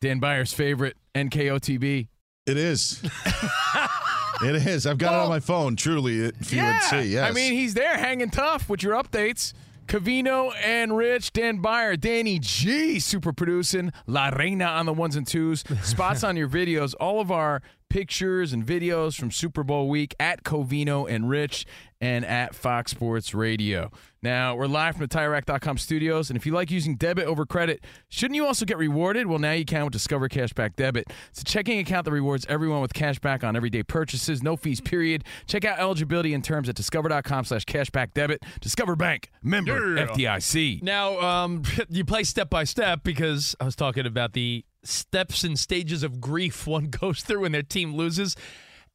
[0.01, 2.09] Dan Beyer's favorite NKOTB.
[2.47, 3.03] It is.
[4.43, 4.87] it is.
[4.87, 6.75] I've got well, it on my phone, truly, if you yeah.
[6.75, 7.13] would see.
[7.15, 7.31] Yes.
[7.31, 9.55] I mean, he's there hanging tough with your updates.
[9.95, 15.25] Covino and Rich, Dan Beyer, Danny G, super producing, La Reina on the ones and
[15.25, 20.17] twos, spots on your videos, all of our pictures and videos from Super Bowl week
[20.19, 21.65] at Covino and Rich
[22.05, 23.91] and at Fox Sports Radio.
[24.23, 27.83] Now, we're live from the TireRack.com studios, and if you like using debit over credit,
[28.11, 29.27] shouldn't you also get rewarded?
[29.27, 31.11] Well, now you can with Discover Cashback Debit.
[31.31, 34.83] It's a checking account that rewards everyone with cash back on everyday purchases, no fees,
[34.83, 35.25] period.
[35.47, 38.43] Check out eligibility and terms at discover.com slash cashback debit.
[38.61, 40.07] Discover Bank, member Yeah.
[40.07, 40.83] FDIC.
[40.83, 45.59] Now, um, you play step by step because I was talking about the steps and
[45.59, 48.37] stages of grief one goes through when their team loses.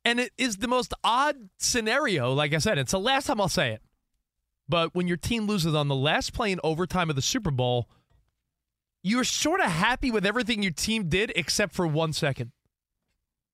[0.05, 2.33] And it is the most odd scenario.
[2.33, 3.81] Like I said, it's the last time I'll say it.
[4.67, 7.89] But when your team loses on the last play in overtime of the Super Bowl,
[9.03, 12.51] you're sort of happy with everything your team did except for one second.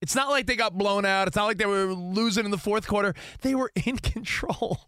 [0.02, 1.28] It's not like they got blown out.
[1.28, 3.14] It's not like they were losing in the fourth quarter.
[3.42, 4.80] They were in control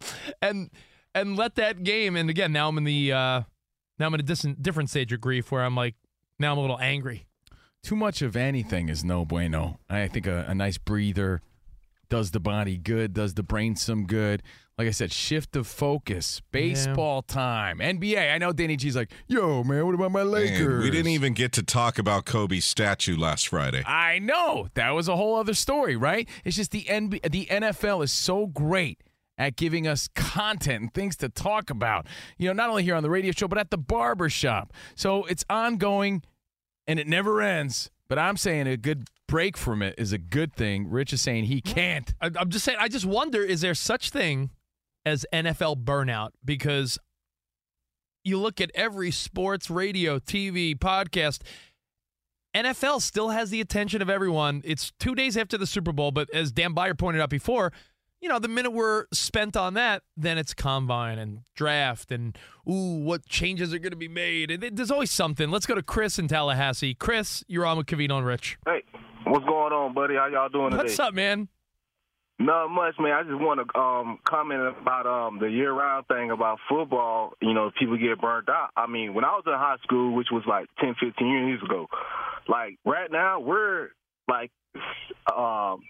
[0.42, 0.70] and
[1.14, 2.16] and let that game.
[2.16, 3.42] And again, now I'm in the uh,
[3.98, 5.94] now I'm in a dis- different stage of grief where I'm like
[6.38, 7.26] now I'm a little angry.
[7.82, 9.78] Too much of anything is no bueno.
[9.88, 11.40] I think a, a nice breather
[12.08, 14.42] does the body good, does the brain some good.
[14.76, 18.32] Like I said, shift of focus, baseball time, NBA.
[18.32, 20.60] I know Danny G's like, yo, man, what about my Lakers?
[20.60, 23.82] And we didn't even get to talk about Kobe's statue last Friday.
[23.84, 26.28] I know that was a whole other story, right?
[26.44, 29.02] It's just the NB- the NFL is so great
[29.36, 32.06] at giving us content and things to talk about.
[32.38, 34.72] You know, not only here on the radio show, but at the barber shop.
[34.94, 36.22] So it's ongoing
[36.88, 37.90] and it never ends.
[38.08, 40.88] But I'm saying a good break from it is a good thing.
[40.90, 42.12] Rich is saying he can't.
[42.20, 42.78] I, I'm just saying.
[42.80, 44.50] I just wonder: is there such thing
[45.06, 46.30] as NFL burnout?
[46.44, 46.98] Because
[48.24, 51.42] you look at every sports, radio, TV, podcast.
[52.56, 54.62] NFL still has the attention of everyone.
[54.64, 57.72] It's two days after the Super Bowl, but as Dan Beyer pointed out before,
[58.20, 62.36] you know, the minute we're spent on that, then it's combine and draft and
[62.68, 64.50] ooh, what changes are going to be made.
[64.50, 65.50] And there's always something.
[65.50, 66.94] Let's go to Chris in Tallahassee.
[66.94, 68.58] Chris, you're on with Covino and Rich.
[68.66, 68.82] Hey,
[69.24, 70.14] what's going on, buddy?
[70.14, 70.82] How y'all doing today?
[70.82, 71.48] What's up, man?
[72.40, 73.12] Not much, man.
[73.12, 77.32] I just want to um, comment about um, the year-round thing about football.
[77.42, 78.70] You know, people get burned out.
[78.76, 81.88] I mean, when I was in high school, which was like 10, 15 years ago,
[82.46, 83.88] like right now, we're
[84.28, 84.52] like
[85.36, 85.80] um,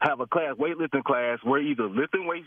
[0.00, 1.38] have a class, weightlifting class.
[1.44, 2.46] We're either lifting weights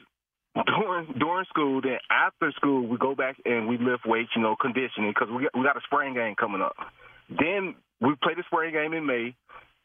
[0.56, 4.56] during during school, then after school we go back and we lift weights, you know,
[4.60, 6.76] conditioning because we got, we got a spring game coming up.
[7.30, 9.36] Then we play the spring game in May.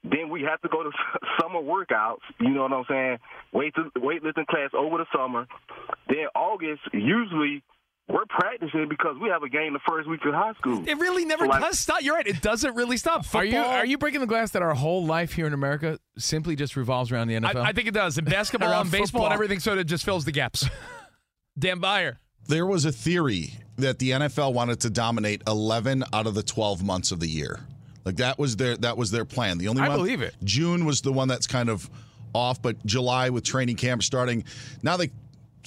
[0.04, 0.90] Then we have to go to
[1.40, 2.24] summer workouts.
[2.40, 3.18] You know what I'm saying?
[3.52, 5.46] Weight weightlifting class over the summer.
[6.08, 7.62] Then August, usually
[8.08, 10.82] we're practicing because we have a game the first week of high school.
[10.86, 12.02] It really never So, like, does stop.
[12.02, 12.26] You're right.
[12.26, 13.24] It doesn't really stop.
[13.34, 16.56] Are you are you breaking the glass that our whole life here in America simply
[16.56, 17.56] just revolves around the NFL?
[17.56, 18.16] I, I think it does.
[18.18, 19.26] And basketball uh, and baseball football.
[19.26, 20.66] and everything sort of just fills the gaps.
[21.58, 22.18] Dan Beyer.
[22.46, 26.82] There was a theory that the NFL wanted to dominate 11 out of the 12
[26.82, 27.60] months of the year.
[28.04, 29.58] Like that was their that was their plan.
[29.58, 30.34] The only I month- believe it.
[30.44, 31.90] June was the one that's kind of
[32.32, 34.44] off, but July with training camp starting.
[34.82, 35.10] Now they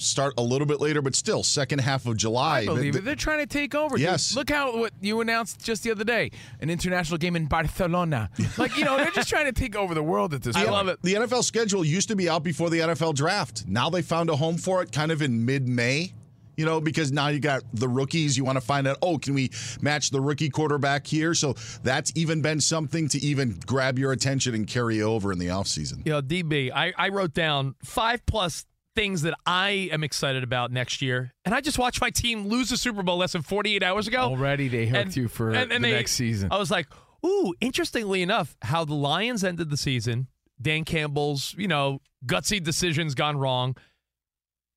[0.02, 2.60] start a little bit later, but still second half of July.
[2.60, 3.04] I believe The- it.
[3.04, 3.96] They're trying to take over.
[3.96, 4.02] dude.
[4.04, 4.34] Yes.
[4.36, 8.30] Look how what you announced just the other day, an international game in Barcelona.
[8.58, 10.72] Like you know, they're just trying to take over the world at this I point.
[10.72, 10.98] love it.
[11.02, 13.64] The NFL schedule used to be out before the NFL draft.
[13.66, 16.12] Now they found a home for it kind of in mid May.
[16.54, 18.36] You know, because now you got the rookies.
[18.36, 21.32] You want to find out, oh, can we match the rookie quarterback here?
[21.32, 25.46] So that's even been something to even grab your attention and carry over in the
[25.46, 26.04] offseason.
[26.04, 30.70] You know, DB, I, I wrote down five plus things that I am excited about
[30.70, 31.32] next year.
[31.44, 34.20] And I just watched my team lose the Super Bowl less than 48 hours ago.
[34.22, 36.50] Already they hooked And- you for and- and the they- next season.
[36.52, 36.86] I was like,
[37.24, 40.28] ooh, interestingly enough, how the Lions ended the season,
[40.60, 43.76] Dan Campbell's, you know, gutsy decisions gone wrong.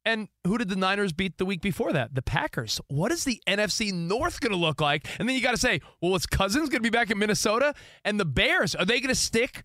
[0.08, 2.14] And who did the Niners beat the week before that?
[2.14, 2.80] The Packers.
[2.90, 5.08] What is the NFC North going to look like?
[5.20, 7.74] And then you got to say, well, is Cousins going to be back in Minnesota?
[8.04, 9.64] And the Bears, are they going to stick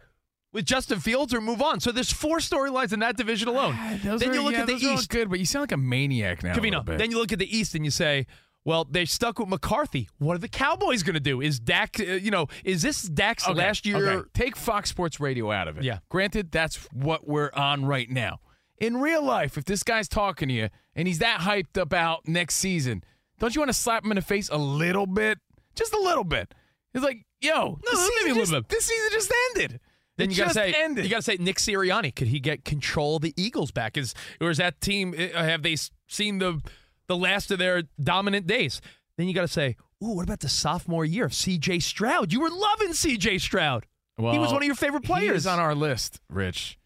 [0.53, 1.81] with Justin Fields or move on?
[1.81, 3.77] So there's four storylines in that division alone.
[4.03, 5.09] Those then are- you look yeah, at the those are all East.
[5.11, 6.53] good, but you sound like a maniac now.
[6.53, 8.27] a then you look at the East and you say,
[8.65, 10.09] well, they stuck with McCarthy.
[10.19, 11.41] What are the Cowboys going to do?
[11.41, 13.97] Is Dak, uh, you know, is this Dak's Okay, last year?
[13.97, 14.29] okay.
[14.35, 15.85] Take Fox Sports Radio out of it.
[15.85, 16.01] Yeah.
[16.11, 18.41] Granted, that's what we're on right now.
[18.79, 22.57] In real life, if this guy's talking to you and he's that hyped about next
[22.57, 23.03] season,
[23.39, 25.39] don't you want to slap him in the face a little bit?
[25.75, 26.53] Just a little bit.
[26.93, 29.81] It's like, yo, this, season just, this season just ended.
[30.21, 31.05] Then It you got to say ended.
[31.05, 32.15] you got to say Nick Sirianni.
[32.15, 33.97] Could he get control of the Eagles back?
[33.97, 35.77] Is or is that team uh, have they
[36.09, 36.61] seen the
[37.07, 38.81] the last of their dominant days?
[39.17, 41.81] Then you got to say, ooh, what about the sophomore year of C.J.
[41.81, 42.33] Stroud?
[42.33, 43.39] You were loving C.J.
[43.39, 43.87] Stroud.
[44.19, 46.79] he was one of your favorite He players is on our list, Rich.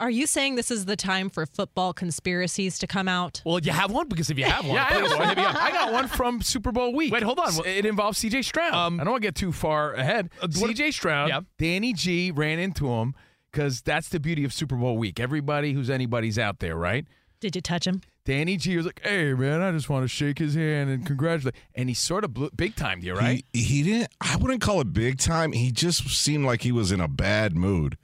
[0.00, 3.42] Are you saying this is the time for football conspiracies to come out?
[3.44, 5.28] Well, you have one because if you have one, Yeah, I, have one.
[5.28, 5.56] hit me up.
[5.56, 7.12] I got one from Super Bowl week.
[7.12, 7.52] Wait, hold on.
[7.66, 8.74] It involves CJ Stroud.
[8.74, 10.30] Um, I don't want to get too far ahead.
[10.40, 11.40] what- CJ Stroud, Yeah.
[11.58, 13.14] Danny G ran into him
[13.50, 15.18] because that's the beauty of Super Bowl week.
[15.18, 17.04] Everybody who's anybody's out there, right?
[17.40, 18.00] Did you touch him?
[18.24, 21.54] Danny G was like, "Hey man, I just want to shake his hand and congratulate."
[21.74, 23.44] And he sort of blew, big timed you, right?
[23.52, 24.10] He, he didn't.
[24.20, 25.52] I wouldn't call it big time.
[25.52, 27.96] He just seemed like he was in a bad mood.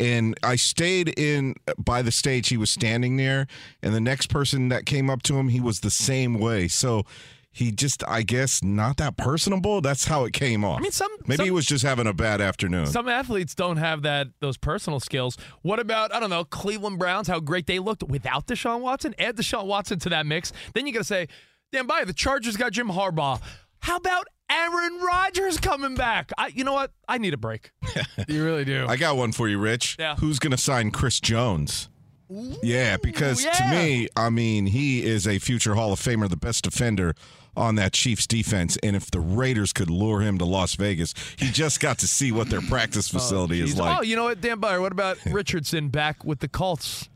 [0.00, 3.46] And I stayed in by the stage he was standing near,
[3.82, 6.68] and the next person that came up to him, he was the same way.
[6.68, 7.02] So
[7.50, 9.80] he just, I guess, not that personable.
[9.80, 10.78] That's how it came off.
[10.78, 12.86] I mean, some- maybe some- he was just having a bad afternoon.
[12.86, 15.36] Some athletes don't have that those personal skills.
[15.62, 17.26] What about I don't know Cleveland Browns?
[17.26, 19.14] How great they looked without Deshaun Watson.
[19.18, 20.52] Add Deshaun Watson to that mix.
[20.74, 21.26] Then you got to say,
[21.72, 23.40] damn, by the Chargers got Jim Harbaugh.
[23.80, 26.32] How about Aaron Rodgers coming back?
[26.38, 26.92] I, you know what?
[27.08, 27.70] I need a break.
[28.28, 28.86] you really do.
[28.88, 29.96] I got one for you, Rich.
[29.98, 30.16] Yeah.
[30.16, 31.88] Who's going to sign Chris Jones?
[32.62, 36.64] yeah, because to me, I mean, he is a future Hall of Famer, the best
[36.64, 37.14] defender
[37.56, 38.76] on that Chiefs defense.
[38.82, 42.30] And if the Raiders could lure him to Las Vegas, he just got to see
[42.30, 43.98] what their practice oh, facility is like.
[43.98, 44.80] oh, you know what, Dan Beyer?
[44.80, 47.08] What about Richardson back with the Colts?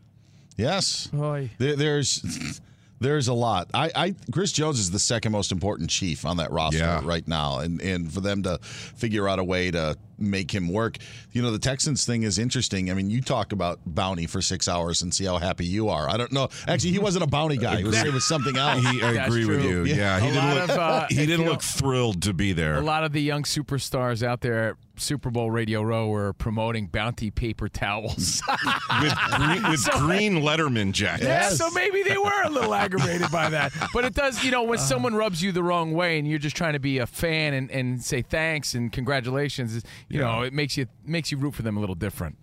[0.57, 1.11] Yes.
[1.15, 1.51] Oy.
[1.59, 2.61] There, there's
[3.03, 3.69] there's a lot.
[3.75, 7.01] I, I Chris Jones is the second most important chief on that roster Yeah.
[7.05, 10.97] right now, and and for them to figure out a way to make him work.
[11.33, 12.91] You know, the Texans thing is interesting.
[12.91, 16.09] I mean, you talk about bounty for six hours and see how happy you are.
[16.09, 16.49] I don't know.
[16.69, 17.81] Actually, he wasn't a bounty guy.
[17.81, 18.81] It was, it was something else.
[18.87, 19.85] He, I That's agree with you.
[19.85, 20.71] Yeah, he A didn't look.
[20.71, 22.77] of, uh, he didn't you look thrilled to be there.
[22.77, 26.87] A lot of the young superstars out there at Super Bowl Radio Row were promoting
[26.87, 28.43] bounty paper towels.
[29.01, 31.25] with green, with So- green Letterman jackets.
[31.27, 33.73] Yeah, so maybe they were a little aggravated by that.
[33.95, 36.57] But it does, you know, when someone rubs you the wrong way and you're just
[36.57, 39.83] trying to be a fan and, and say thanks and congratulations,
[40.13, 42.37] you know, it makes you makes you root for them a little different.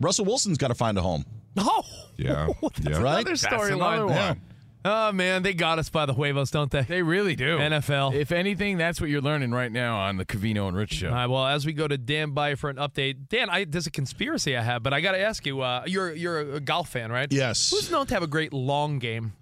[0.00, 1.24] Russell Wilson's got to find a home.
[1.56, 1.82] Oh,
[2.16, 2.98] Yeah, that's yeah.
[3.00, 3.20] Right?
[3.20, 4.06] another That's another storyline.
[4.28, 4.40] one.
[4.82, 6.82] Oh man, they got us by the huevos, don't they?
[6.82, 7.58] They really do.
[7.58, 8.14] NFL.
[8.14, 11.08] If anything, that's what you're learning right now on the Covino and Rich show.
[11.08, 13.86] All right, well, as we go to Dan Beyer for an update, Dan, I, there's
[13.86, 15.60] a conspiracy I have, but I got to ask you.
[15.60, 17.30] Uh, you're you're a golf fan, right?
[17.30, 17.70] Yes.
[17.70, 19.34] Who's known to have a great long game?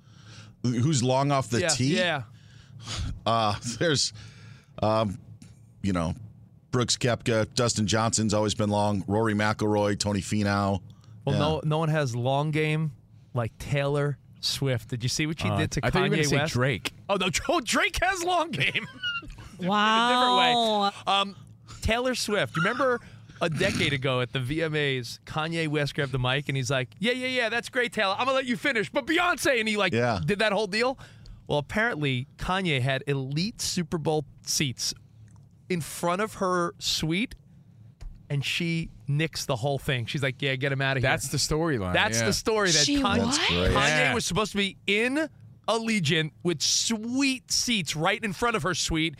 [0.64, 1.96] Who's long off the yeah, tee?
[1.96, 2.22] yeah.
[3.24, 4.12] Uh, there's,
[4.82, 5.18] um,
[5.82, 6.14] you know,
[6.70, 9.04] Brooks Koepka, Dustin Johnson's always been long.
[9.06, 10.80] Rory McIlroy, Tony Finau.
[11.24, 11.38] Well, Yeah.
[11.40, 12.92] no, no one has long game
[13.34, 14.88] like Taylor Swift.
[14.90, 16.36] Did you see what she Uh, did to I thought you were Kanye gonna say
[16.36, 16.52] West?
[16.52, 16.92] Drake.
[17.08, 18.86] Oh no, oh, Drake has long game.
[19.60, 20.90] Wow.
[20.92, 21.12] different way.
[21.12, 21.36] Um,
[21.82, 22.56] Taylor Swift.
[22.56, 23.00] You remember
[23.40, 27.12] a decade ago at the VMAs, Kanye West grabbed the mic and he's like, "Yeah,
[27.12, 28.14] yeah, yeah, that's great, Taylor.
[28.16, 30.20] I'm gonna let you finish." But Beyonce and he like Yeah.
[30.24, 30.98] did that whole deal.
[31.48, 34.94] Well, apparently Kanye had elite Super Bowl seats
[35.68, 37.34] in front of her suite,
[38.30, 40.06] and she nicks the whole thing.
[40.06, 41.92] She's like, "Yeah, get him out of here." That's the storyline.
[41.92, 42.26] That's yeah.
[42.26, 43.40] the story that She Kanye, what?
[43.40, 44.14] Kanye Yeah.
[44.14, 45.28] was supposed to be in
[45.66, 49.14] Allegiant with sweet seats right in front of her suite.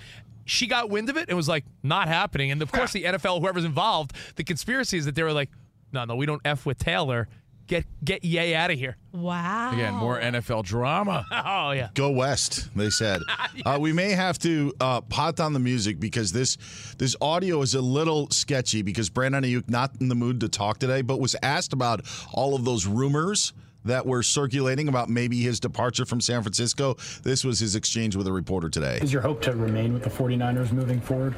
[0.47, 3.41] She got wind of it and was like, "Not happening." And of course, the NFL,
[3.41, 5.51] whoever's involved, the conspiracy is that they were like,
[5.93, 7.29] "No, no, we don't f with Taylor.
[7.69, 9.73] Get get Yay out of here." Wow.
[9.73, 11.25] Again, more NFL drama.
[11.51, 11.91] Oh yeah.
[11.95, 13.23] Go West, they said.
[13.67, 16.57] uh, we may have to uh, pot down the music because this
[16.99, 20.79] this audio is a little sketchy because Brandon Aiyuk not in the mood to talk
[20.79, 23.53] today, but was asked about all of those rumors
[23.85, 26.97] that were circulating about maybe his departure from San Francisco.
[27.23, 28.99] This was his exchange with a reporter today.
[29.01, 31.35] Is your hope to remain with the 49ers moving forward?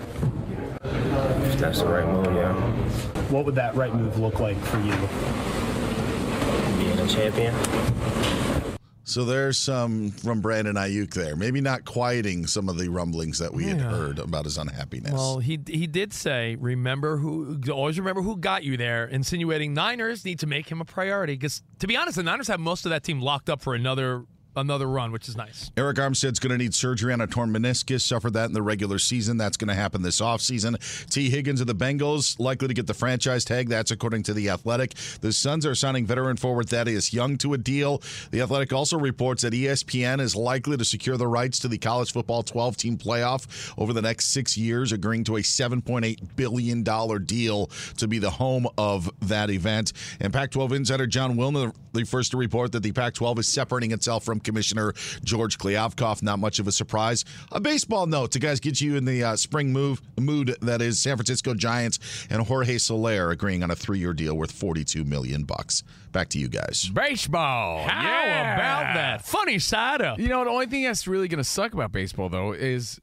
[0.83, 2.55] If that's the right move, yeah.
[3.31, 5.60] What would that right move look like for you?
[7.01, 7.55] Being a champion.
[9.05, 11.35] So there's some from Brandon Aiyuk there.
[11.35, 15.13] Maybe not quieting some of the rumblings that we had heard about his unhappiness.
[15.13, 17.59] Well, he he did say, "Remember who?
[17.73, 21.63] Always remember who got you there." Insinuating Niners need to make him a priority because,
[21.79, 24.25] to be honest, the Niners have most of that team locked up for another
[24.57, 25.71] another run, which is nice.
[25.77, 28.03] Arik Armstead's going to need surgery on a torn meniscus.
[28.03, 29.37] Suffered that in the regular season.
[29.37, 30.79] That's going to happen this offseason.
[31.11, 33.69] Tee Higgins of the Bengals likely to get the franchise tag.
[33.69, 34.95] That's according to The Athletic.
[35.21, 38.03] The Suns are signing veteran forward Thaddeus Young to a deal.
[38.31, 42.13] The Athletic also reports that ESPN is likely to secure the rights to the college
[42.13, 46.83] football 12 team playoff over the next six years, agreeing to a $7.8 billion
[47.25, 49.93] deal to be the home of that event.
[50.21, 53.49] And Pac 12 insider Jon Wilner, the first to report that the Pac 12 is
[53.49, 54.93] separating itself from Commissioner
[55.25, 56.23] George Kliavkoff.
[56.23, 57.25] Not much of a surprise.
[57.53, 60.99] A baseball note to guys get you in the uh, spring move mood that is
[61.01, 61.99] San Francisco Giants
[62.31, 65.83] and Jorge Soler agreeing on a three year deal worth 42 million bucks.
[66.13, 66.89] Back to you guys.
[66.93, 67.87] Baseball.
[67.87, 68.55] How Yeah.
[68.55, 69.25] about that?
[69.25, 70.19] Funny side up.
[70.19, 73.01] You know, the only thing that's really going to suck about baseball, though, is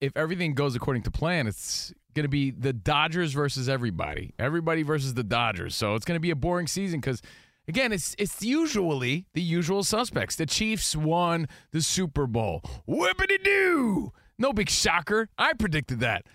[0.00, 4.32] if everything goes according to plan, it's going to be the Dodgers versus everybody.
[4.38, 5.74] Everybody versus the Dodgers.
[5.74, 7.20] So it's going to be a boring season because,
[7.68, 10.36] again, it's it's usually the usual suspects.
[10.36, 12.62] The Chiefs won the Super Bowl.
[12.88, 14.12] Whippity doo!
[14.38, 15.28] No big shocker.
[15.38, 16.26] I predicted that.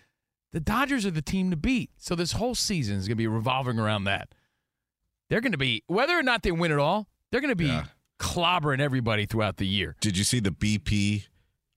[0.53, 1.91] The Dodgers are the team to beat.
[1.97, 4.34] So this whole season is going to be revolving around that.
[5.29, 7.79] They're going to be, whether or not they win it all, they're going to be
[8.19, 9.95] clobbering everybody throughout the year.
[10.01, 11.27] Did you see the BP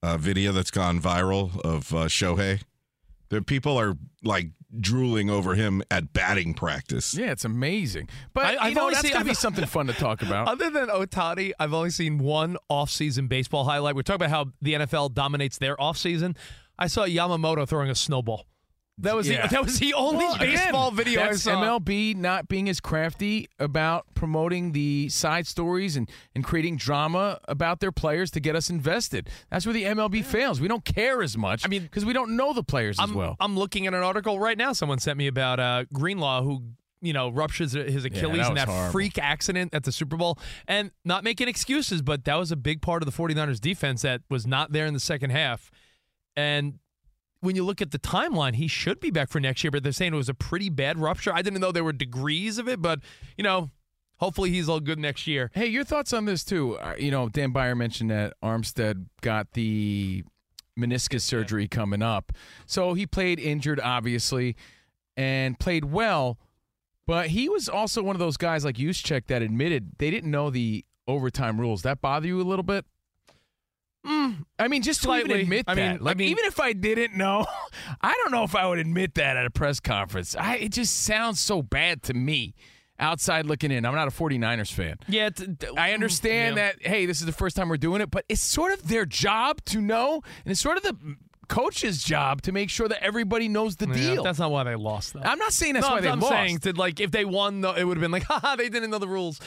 [0.02, 2.62] uh, video that's gone viral of uh, Shohei?
[3.28, 3.94] The people are
[4.24, 4.48] like
[4.80, 7.14] drooling over him at batting practice.
[7.16, 8.08] Yeah, it's amazing.
[8.32, 10.22] But I, I've know, only that's seen- going to be I've- something fun to talk
[10.22, 10.48] about.
[10.54, 13.94] Other than Ohtani, I've only seen one off-season baseball highlight.
[13.94, 16.36] We're talking about how the NFL dominates their off-season.
[16.78, 18.46] I saw Yamamoto throwing a snowball.
[18.98, 19.46] That was Yeah.
[19.46, 21.60] the, that was the only Well, again, baseball video I that's saw.
[21.60, 27.80] MLB not being as crafty about promoting the side stories and, and creating drama about
[27.80, 29.28] their players to get us invested.
[29.50, 30.60] That's where the MLB fails.
[30.60, 31.64] We don't care as much.
[31.64, 33.36] I mean, because we don't know the players as I'm, well.
[33.40, 34.72] I'm looking at an article right now.
[34.72, 36.62] Someone sent me about uh, Greenlaw who
[37.02, 38.92] you know ruptures his Achilles that in that horrible.
[38.92, 40.38] freak accident at the Super Bowl.
[40.68, 44.22] And not making excuses, but that was a big part of the 49ers defense that
[44.30, 45.70] was not there in the second half.
[46.36, 46.78] And
[47.44, 49.92] when you look at the timeline, he should be back for next year, but they're
[49.92, 51.32] saying it was a pretty bad rupture.
[51.32, 53.00] I didn't know there were degrees of it, but
[53.36, 53.70] you know,
[54.16, 55.50] hopefully he's all good next year.
[55.54, 56.78] Hey, your thoughts on this too?
[56.78, 60.24] Uh, you know, Dan Beyer mentioned that Armstead got the
[60.78, 62.32] meniscus surgery coming up,
[62.66, 64.56] so he played injured, obviously,
[65.16, 66.38] and played well.
[67.06, 70.48] But he was also one of those guys like Juszczyk that admitted they didn't know
[70.48, 71.82] the overtime rules.
[71.82, 72.86] That bother you a little bit?
[74.06, 75.42] Mm, I mean, just to even Slightly.
[75.42, 76.00] admit I that.
[76.00, 77.46] mean- I mean- even if I didn't know,
[78.02, 80.36] I don't know if I would admit that at a press conference.
[80.36, 82.54] I, it just sounds so bad to me
[82.98, 83.84] outside looking in.
[83.86, 84.98] I'm not a 49ers fan.
[85.08, 86.72] Yeah, t- t- I understand yeah.
[86.72, 89.06] that, hey, this is the first time we're doing it, but it's sort of their
[89.06, 90.96] job to know, and it's sort of the
[91.48, 94.22] coach's job to make sure that everybody knows the Yeah, deal.
[94.22, 95.20] That's not why they lost, though.
[95.24, 96.32] I'm not saying that's no, why they I'm lost.
[96.32, 98.90] saying that like if they won, though, it would have been like, haha, they didn't
[98.90, 99.40] know the rules.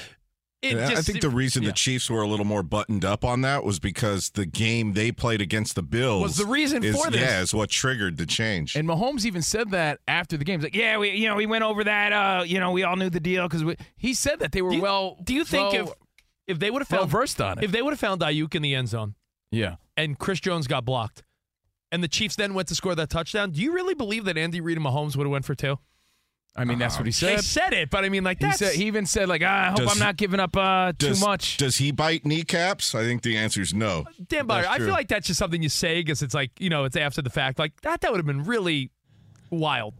[0.71, 1.69] It Yeah, I think the reason yeah.
[1.69, 5.11] the Chiefs were a little more buttoned up on that was because the game they
[5.11, 7.21] played against the Bills Was the reason is, for this.
[7.21, 8.75] Yeah, is what triggered the change.
[8.75, 10.59] And Mahomes even said that after the game.
[10.59, 12.13] He's like, "Yeah, we, you know, we went over that.
[12.13, 14.75] Uh, you know, we all knew the deal because he said that they were Do
[14.77, 15.17] you- well.
[15.23, 15.93] Do you think well- if
[16.47, 17.63] if they would have well found versed on it?
[17.65, 19.15] if they would have found Aiyuk in the end zone,
[19.51, 21.23] yeah, and Chris Jones got blocked,
[21.91, 24.61] and the Chiefs then went to score that touchdown, do you really believe that Andy
[24.61, 25.77] Reid and Mahomes would have went for two?
[26.57, 27.43] I mean, that's what he They said.
[27.43, 29.67] said it, but I mean, like He that's said he even said like, ah, I
[29.67, 31.57] hope Does- I'm not giving up uh, too does, much.
[31.57, 32.95] Does he bite kneecaps?
[32.95, 34.05] I think the answer is no.
[34.27, 34.63] Dan Beyer.
[34.63, 34.87] That's I true.
[34.87, 37.29] feel like that's just something you say because it's like you know it's after the
[37.29, 37.59] fact.
[37.59, 38.89] Like that, that would have been really
[39.49, 39.93] wild.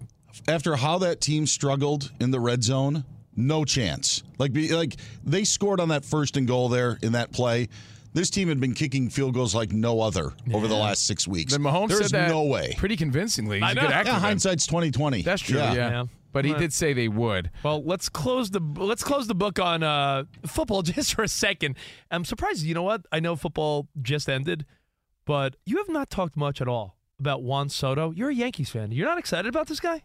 [0.47, 3.03] after how that team struggled in the red zone,
[3.36, 4.24] no chance.
[4.39, 7.70] Like be like they scored on that first and goal there in that play.
[8.14, 11.51] This team had been kicking field goals like no other over the last six weeks.
[11.53, 12.74] Then Mahomes There's said that no way.
[12.78, 13.58] pretty convincingly.
[13.60, 13.82] He's I a know.
[13.82, 14.08] good actor.
[14.10, 14.22] Yeah, then.
[14.22, 15.22] hindsight's twenty twenty.
[15.22, 15.58] That's true.
[15.58, 15.74] Yeah.
[15.74, 16.03] Yeah.
[16.38, 17.50] But he did say they would.
[17.64, 21.78] Well, let's close the let's close the book on uh, football just for a second.
[22.12, 22.64] I'm surprised.
[22.64, 23.06] You know what?
[23.12, 24.66] I know football just ended,
[25.26, 28.12] but you have not talked much at all about Juan Soto.
[28.12, 28.92] You're a Yankees fan.
[28.92, 30.04] You're not excited about this guy?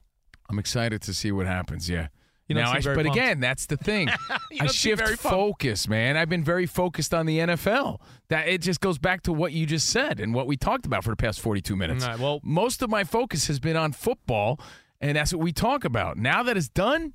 [0.48, 1.90] I'm excited to see what happens.
[1.90, 2.08] Yeah.
[2.48, 3.16] You don't now, I, but pumped.
[3.16, 4.08] again, that's the thing.
[4.60, 6.16] I shift focus, man.
[6.16, 8.00] I've been very focused on the NFL.
[8.28, 11.04] That it just goes back to what you just said and what we talked about
[11.04, 12.04] for the past 42 minutes.
[12.04, 14.60] Right, well- most of my focus has been on football,
[15.02, 16.16] and that's what we talk about.
[16.16, 17.12] Now that it's done,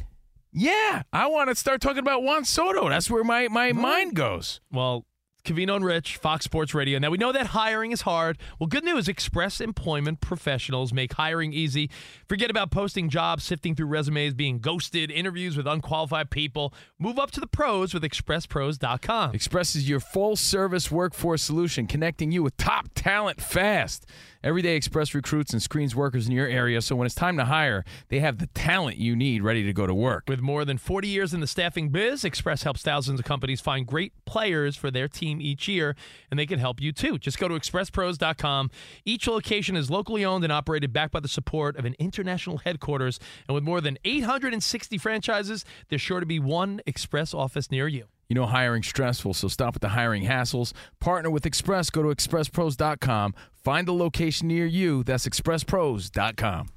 [0.51, 2.89] yeah, I want to start talking about Juan Soto.
[2.89, 4.59] That's where my my mind goes.
[4.71, 5.05] Well,
[5.45, 6.99] Covino and Rich, Fox Sports Radio.
[6.99, 8.38] Now we know that hiring is hard.
[8.59, 11.89] Well, good news: Express Employment Professionals make hiring easy.
[12.27, 16.73] Forget about posting jobs, sifting through resumes, being ghosted, interviews with unqualified people.
[16.99, 19.33] Move up to the pros with ExpressPros.com.
[19.33, 24.05] Express is your full service workforce solution, connecting you with top talent fast.
[24.47, 27.43] Every day, Express recruits and screens workers in your area, so when it's time to
[27.43, 30.23] hire, they have the talent you need ready to go to work.
[30.25, 33.85] With more than 40 years in the staffing biz, Express helps thousands of companies find
[33.85, 35.97] great players for their team each year,
[36.31, 37.17] and they can help you too.
[37.17, 38.71] Just go to expresspros.com.
[39.03, 43.19] Each location is locally owned and operated, backed by the support of an international headquarters.
[43.49, 48.05] And with more than 860 franchises, there's sure to be one Express office near you.
[48.29, 50.73] You know hiring stressful, so stop with the hiring hassles.
[50.99, 51.89] Partner with Express.
[51.89, 53.33] Go to expresspros.com.
[53.68, 55.03] Find the location near you.
[55.03, 56.76] That's expresspros.com.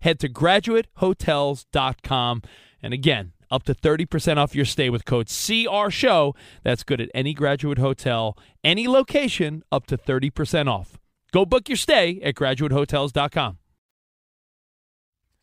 [0.00, 2.42] Head to graduatehotels.com.
[2.82, 6.34] And again, up to 30% off your stay with code CR Show.
[6.62, 10.98] That's good at any graduate hotel, any location, up to 30% off.
[11.32, 13.58] Go book your stay at graduatehotels.com.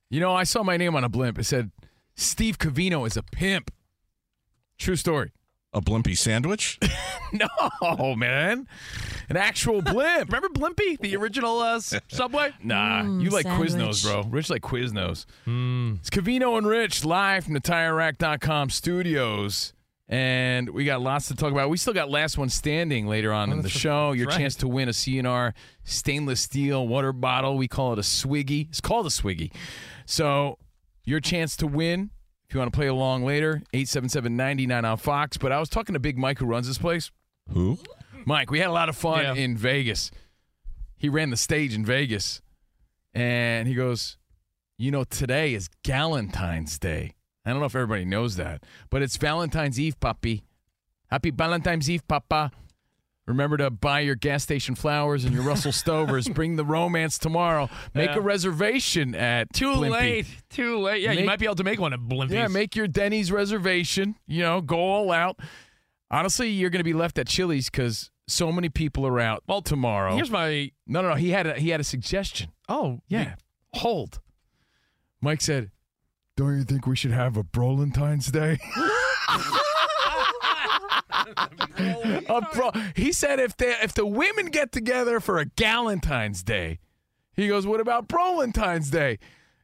[0.09, 1.39] You know, I saw my name on a blimp.
[1.39, 1.71] It said,
[2.15, 3.71] Steve Covino is a pimp.
[4.77, 5.31] True story.
[5.73, 6.77] A blimpy sandwich?
[7.31, 8.67] no, man.
[9.29, 10.29] An actual blimp.
[10.31, 12.51] Remember Blimpie, the original uh, Subway?
[12.61, 13.71] Nah, Mm, you like sandwich.
[13.71, 14.23] Quiznos, bro.
[14.29, 15.25] Rich like Quiznos.
[15.99, 19.71] It's Covino and Rich live from the TireRack.com studios.
[20.09, 21.69] And we got lots to talk about.
[21.69, 24.11] We still got last one standing later on Oh, in the show.
[24.11, 24.37] Your right.
[24.37, 25.53] chance to win a CNR
[25.85, 27.55] stainless steel water bottle.
[27.55, 28.67] We call it a Swiggy.
[28.67, 29.53] It's called a Swiggy.
[30.05, 30.57] So
[31.05, 32.09] your chance to win.
[32.51, 35.37] If you want to play along later, 877-99 on Fox.
[35.37, 37.09] But I was talking to Big Mike who runs this place.
[37.53, 37.79] Who?
[38.25, 39.33] Mike, we had a lot of fun Yeah.
[39.35, 40.11] in Vegas.
[40.97, 42.41] He ran the stage in Vegas.
[43.13, 44.17] And he goes,
[44.77, 47.13] You know, today is Galentine's Day.
[47.45, 50.43] I don't know if everybody knows that, but it's Valentine's Eve, puppy.
[51.09, 52.51] Happy Valentine's Eve, papa.
[53.27, 56.27] Remember to buy your gas station flowers and your Russell Stovers.
[56.33, 57.69] Bring the romance tomorrow.
[57.93, 58.17] Make Yeah.
[58.17, 59.89] a reservation at Too Blimpie.
[59.91, 60.25] late.
[60.49, 61.01] Too late.
[61.03, 62.31] Yeah, you might be able to make one at Blimpie's.
[62.33, 64.15] Yeah, make your Denny's reservation.
[64.27, 65.39] You know, go all out.
[66.09, 69.43] Honestly, you're going to be left at Chili's because so many people are out.
[69.47, 70.15] Well, tomorrow.
[70.15, 70.71] Here's my.
[70.87, 71.15] No, no, no.
[71.15, 72.51] He had a, he had a suggestion.
[72.67, 73.35] Oh, Yeah.
[73.75, 74.19] Hold.
[75.21, 75.69] Mike said,
[76.35, 78.57] "Don't you think we should have a Brolentine's Day?"
[82.29, 86.79] A bro- he said if they if the women get together for a Galentine's Day,
[87.33, 89.19] he goes, "What about Brolentine's Day?"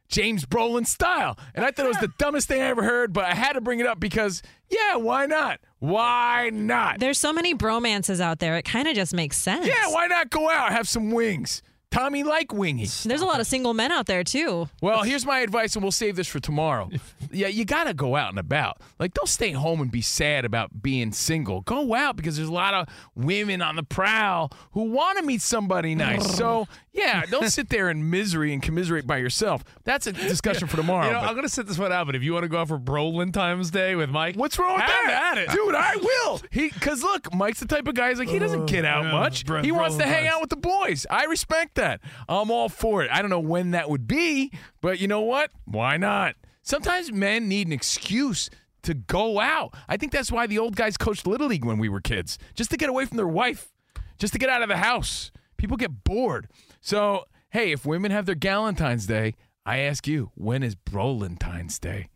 [0.10, 1.38] James Brolin style.
[1.54, 3.62] And I thought it was the dumbest thing I ever heard, but I had to
[3.62, 5.60] bring it up because, yeah, why not?
[5.80, 7.00] Why not?
[7.00, 8.56] There's so many bromances out there.
[8.56, 9.68] It kind of just makes sense.
[9.68, 11.62] Yeah, why not go out have some wings?
[11.92, 12.86] Tommy like wingy.
[13.06, 14.70] There's a lot of single men out there too.
[14.82, 16.90] Well, here's my advice, and we'll save this for tomorrow.
[17.32, 18.82] yeah, you got to go out and about.
[19.00, 21.62] Like, don't stay home and be sad about being single.
[21.62, 25.42] Go out because there's a lot of women on the prowl who want to meet
[25.42, 26.36] somebody nice.
[26.36, 26.68] so,
[26.98, 29.64] yeah, don't sit there in misery and commiserate by yourself.
[29.86, 31.06] That's a discussion for tomorrow.
[31.06, 32.50] You know, but- I'm going to sit this one out, but if you want to
[32.50, 35.38] go out for Brolin Times Day with Mike, What's wrong with have that?
[35.38, 35.50] at it.
[35.52, 36.42] Dude, I will.
[36.52, 39.06] He cuz look, Mike's the type of guy he's like he doesn't uh, get out
[39.06, 39.46] yeah, much.
[39.46, 40.30] bro- he wants to hang vibes.
[40.32, 41.06] out with the boys.
[41.10, 42.02] I respect that.
[42.28, 43.10] I'm all for it.
[43.12, 45.52] I don't know when that would be, but you know what?
[45.66, 46.36] Why not?
[46.64, 48.50] Sometimes men need an excuse
[48.84, 49.74] to go out.
[49.88, 52.72] I think that's why the old guys coached little league when we were kids, just
[52.72, 53.70] to get away from their wife,
[54.18, 55.32] just to get out of the house.
[55.58, 56.48] People get bored.
[56.82, 59.36] So, hey, if women have their Galentine's Day,
[59.66, 62.10] I ask you, when is Brolentine's Day?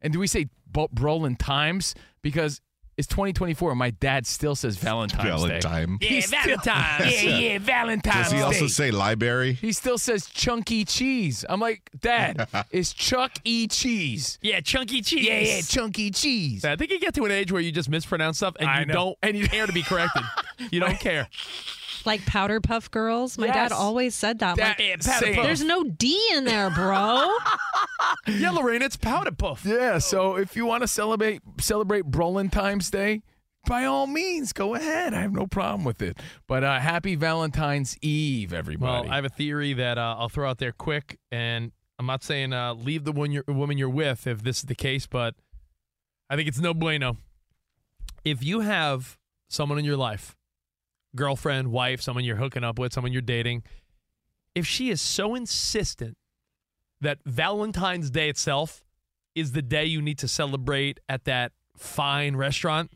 [0.00, 1.94] And do we say Bo- Brolin Times?
[2.22, 2.60] Because
[2.96, 5.60] it's 2024 and my dad still says Valentine's Day.
[5.60, 5.98] Valentine.
[6.00, 7.22] Yeah, Valentine's.
[7.22, 8.66] yeah, yeah, Valentine's Does he also Day.
[8.68, 9.52] say library?
[9.52, 11.44] He still says chunky cheese.
[11.48, 13.68] I'm like, Dad, it's Chuck E.
[13.68, 14.40] Cheese.
[14.42, 15.24] Yeah, chunky cheese.
[15.24, 16.64] Yeah, yeah, chunky cheese.
[16.64, 18.86] I think you get to an age where you just mispronounce stuff and I you
[18.86, 18.94] know.
[18.94, 20.22] don't and you care to be corrected.
[20.72, 21.28] you don't care.
[22.06, 23.36] Like powder puff girls.
[23.38, 23.54] My Yes.
[23.70, 24.56] dad always said that.
[24.56, 25.42] That- like, same.
[25.42, 27.28] There's no D in there, bro.
[28.26, 29.64] Yeah, Lorraine, it's powder puff.
[29.64, 33.22] Yeah, so if you want to celebrate celebrate Brolin Times Day,
[33.66, 35.14] by all means, go ahead.
[35.14, 36.18] I have no problem with it.
[36.46, 39.06] But uh, happy Valentine's Eve, everybody.
[39.08, 42.22] Well, I have a theory that uh, I'll throw out there quick, and I'm not
[42.22, 45.34] saying uh, leave the one you're, woman you're with if this is the case, but
[46.30, 47.16] I think it's no bueno.
[48.24, 49.18] If you have
[49.48, 50.36] someone in your life,
[51.18, 53.64] girlfriend, wife, someone you're hooking up with, someone you're dating,
[54.54, 56.16] if she is so insistent
[57.00, 58.84] that Valentine's Day itself
[59.34, 62.90] is the day you need to celebrate at that fine restaurant,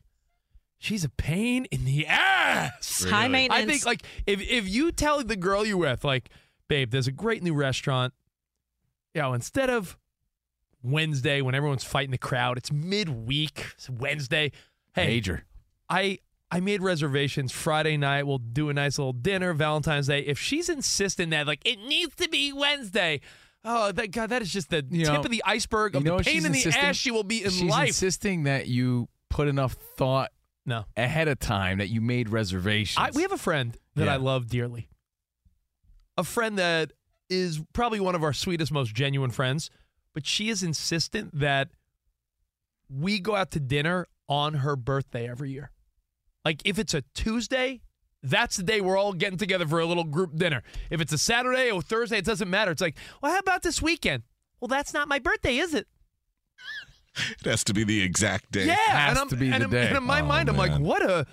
[0.79, 3.05] she's a pain in the ass.
[3.05, 3.63] High maintenance.
[3.63, 6.31] I think like if if you tell the girl you're with, like,
[6.69, 8.15] babe, there's a great new restaurant.
[9.15, 9.99] You know, instead of
[10.83, 13.73] Wednesday when everyone's fighting the crowd, it's midweek.
[13.77, 14.53] It's Wednesday.
[14.95, 15.45] Hey, Major.
[15.89, 16.19] I
[16.55, 18.27] I made reservations Friday night.
[18.27, 20.21] We'll do a nice little dinner, Valentine's Day.
[20.21, 23.21] If she's insisting that like it needs to be Wednesday,
[23.65, 26.05] oh that God, that is just the You tip know- of the iceberg you of
[26.05, 27.89] know the pain in the ass she will be in She's life.
[27.89, 30.31] insisting that you put enough thought
[30.67, 30.85] no.
[30.95, 33.03] ahead of time that you made reservations.
[33.03, 34.13] I, we have a friend that Yeah.
[34.13, 34.91] I love dearly.
[36.19, 36.93] A friend that
[37.31, 39.71] is probably one of our sweetest, most genuine friends,
[40.13, 41.71] but she is insistent that
[42.91, 45.71] we go out to dinner on her birthday every year.
[46.45, 47.83] Like if it's a Tuesday,
[48.23, 50.63] that's the day we're all getting together for a little group dinner.
[50.91, 52.71] If it's a Saturday or Thursday, it doesn't matter.
[52.71, 54.23] It's like, well, how about this weekend?
[54.61, 55.87] Well, that's not my birthday, is it?
[57.41, 58.67] It has to be the exact day.
[58.67, 59.89] Yeah, has and I'm, to be and the I'm- day.
[59.89, 61.27] And in my Oh, mind, I'm like, what a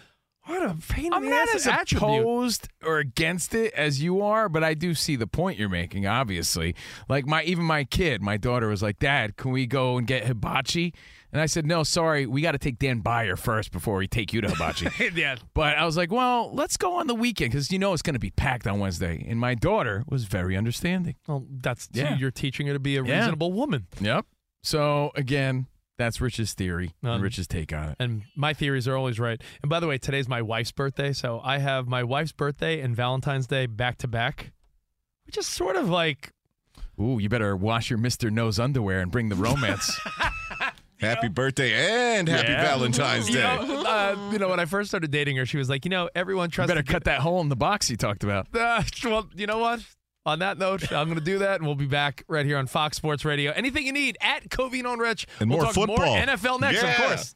[0.45, 2.22] what a pain in I'm not as attribute.
[2.22, 6.05] opposed or against it as you are, but I do see the point you're making.
[6.07, 6.76] Obviously,
[7.07, 10.26] like my even my kid, my daughter was like, "Dad, can we go and get
[10.26, 10.93] hibachi?"
[11.32, 14.34] And I said, "No, sorry, we got to take Dan Beyer first before we take
[14.34, 15.36] you to hibachi." yeah.
[15.54, 18.16] But I was like, "Well, let's go on the weekend because you know it's going
[18.16, 21.16] to be packed on Wednesday." And my daughter was very understanding.
[21.28, 22.18] Well, that's Yeah.
[22.18, 23.20] you're teaching her to be a Yeah.
[23.20, 23.86] reasonable woman.
[24.02, 24.26] Yep.
[24.64, 25.68] So again,
[25.98, 27.96] that's Rich's theory and Um, Rich's take on it.
[28.00, 29.40] And my theories are always right.
[29.62, 32.96] And by the way, today's my wife's birthday, so I have my wife's birthday and
[32.96, 34.52] Valentine's Day back to back,
[35.26, 36.32] which is sort of like
[37.00, 39.98] Ooh, you better wash your Mister Nose underwear and bring the romance.
[41.00, 41.74] Happy birthday
[42.18, 42.62] and happy Yeah.
[42.64, 43.41] Valentine's you Day.
[43.41, 46.10] know, uh, you know, when I first started dating her, she was like, you know,
[46.16, 46.70] everyone you trusts.
[46.74, 48.47] better cut that hole in the box you talked about.
[48.56, 49.82] Uh, well, you know what?
[50.26, 52.68] On that note, I'm going to do that, and we'll be back right here on
[52.68, 53.52] Fox Sports Radio.
[53.54, 55.26] Anything you need at Covino and Rich.
[55.39, 56.06] And we'll more talk football.
[56.06, 57.36] more NFL next, of course.